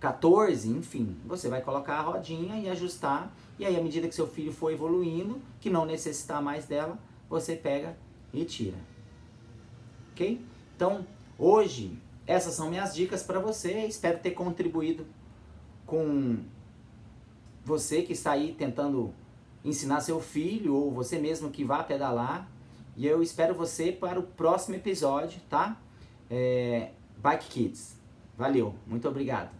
14, 0.00 0.68
enfim. 0.68 1.16
Você 1.26 1.48
vai 1.48 1.60
colocar 1.60 1.94
a 1.94 2.02
rodinha 2.02 2.56
e 2.56 2.68
ajustar. 2.68 3.32
E 3.58 3.64
aí, 3.64 3.76
à 3.76 3.82
medida 3.82 4.08
que 4.08 4.14
seu 4.14 4.26
filho 4.26 4.52
for 4.52 4.72
evoluindo, 4.72 5.40
que 5.60 5.70
não 5.70 5.84
necessitar 5.84 6.42
mais 6.42 6.66
dela, 6.66 6.98
você 7.28 7.54
pega 7.54 7.96
e 8.32 8.44
tira. 8.44 8.78
Ok? 10.12 10.40
Então, 10.74 11.06
hoje, 11.38 11.96
essas 12.26 12.54
são 12.54 12.70
minhas 12.70 12.94
dicas 12.94 13.22
para 13.22 13.38
você. 13.38 13.86
Espero 13.86 14.18
ter 14.18 14.32
contribuído 14.32 15.06
com 15.86 16.38
você 17.64 18.02
que 18.02 18.12
está 18.12 18.32
aí 18.32 18.54
tentando 18.56 19.12
ensinar 19.64 20.00
seu 20.00 20.20
filho 20.20 20.74
ou 20.74 20.90
você 20.90 21.18
mesmo 21.18 21.50
que 21.50 21.64
vá 21.64 21.82
pedalar. 21.82 22.48
E 22.96 23.06
eu 23.06 23.22
espero 23.22 23.54
você 23.54 23.92
para 23.92 24.18
o 24.18 24.22
próximo 24.22 24.76
episódio, 24.76 25.40
tá? 25.48 25.80
É, 26.28 26.90
Bike 27.16 27.46
Kids. 27.46 27.96
Valeu, 28.36 28.74
muito 28.86 29.08
obrigado. 29.08 29.59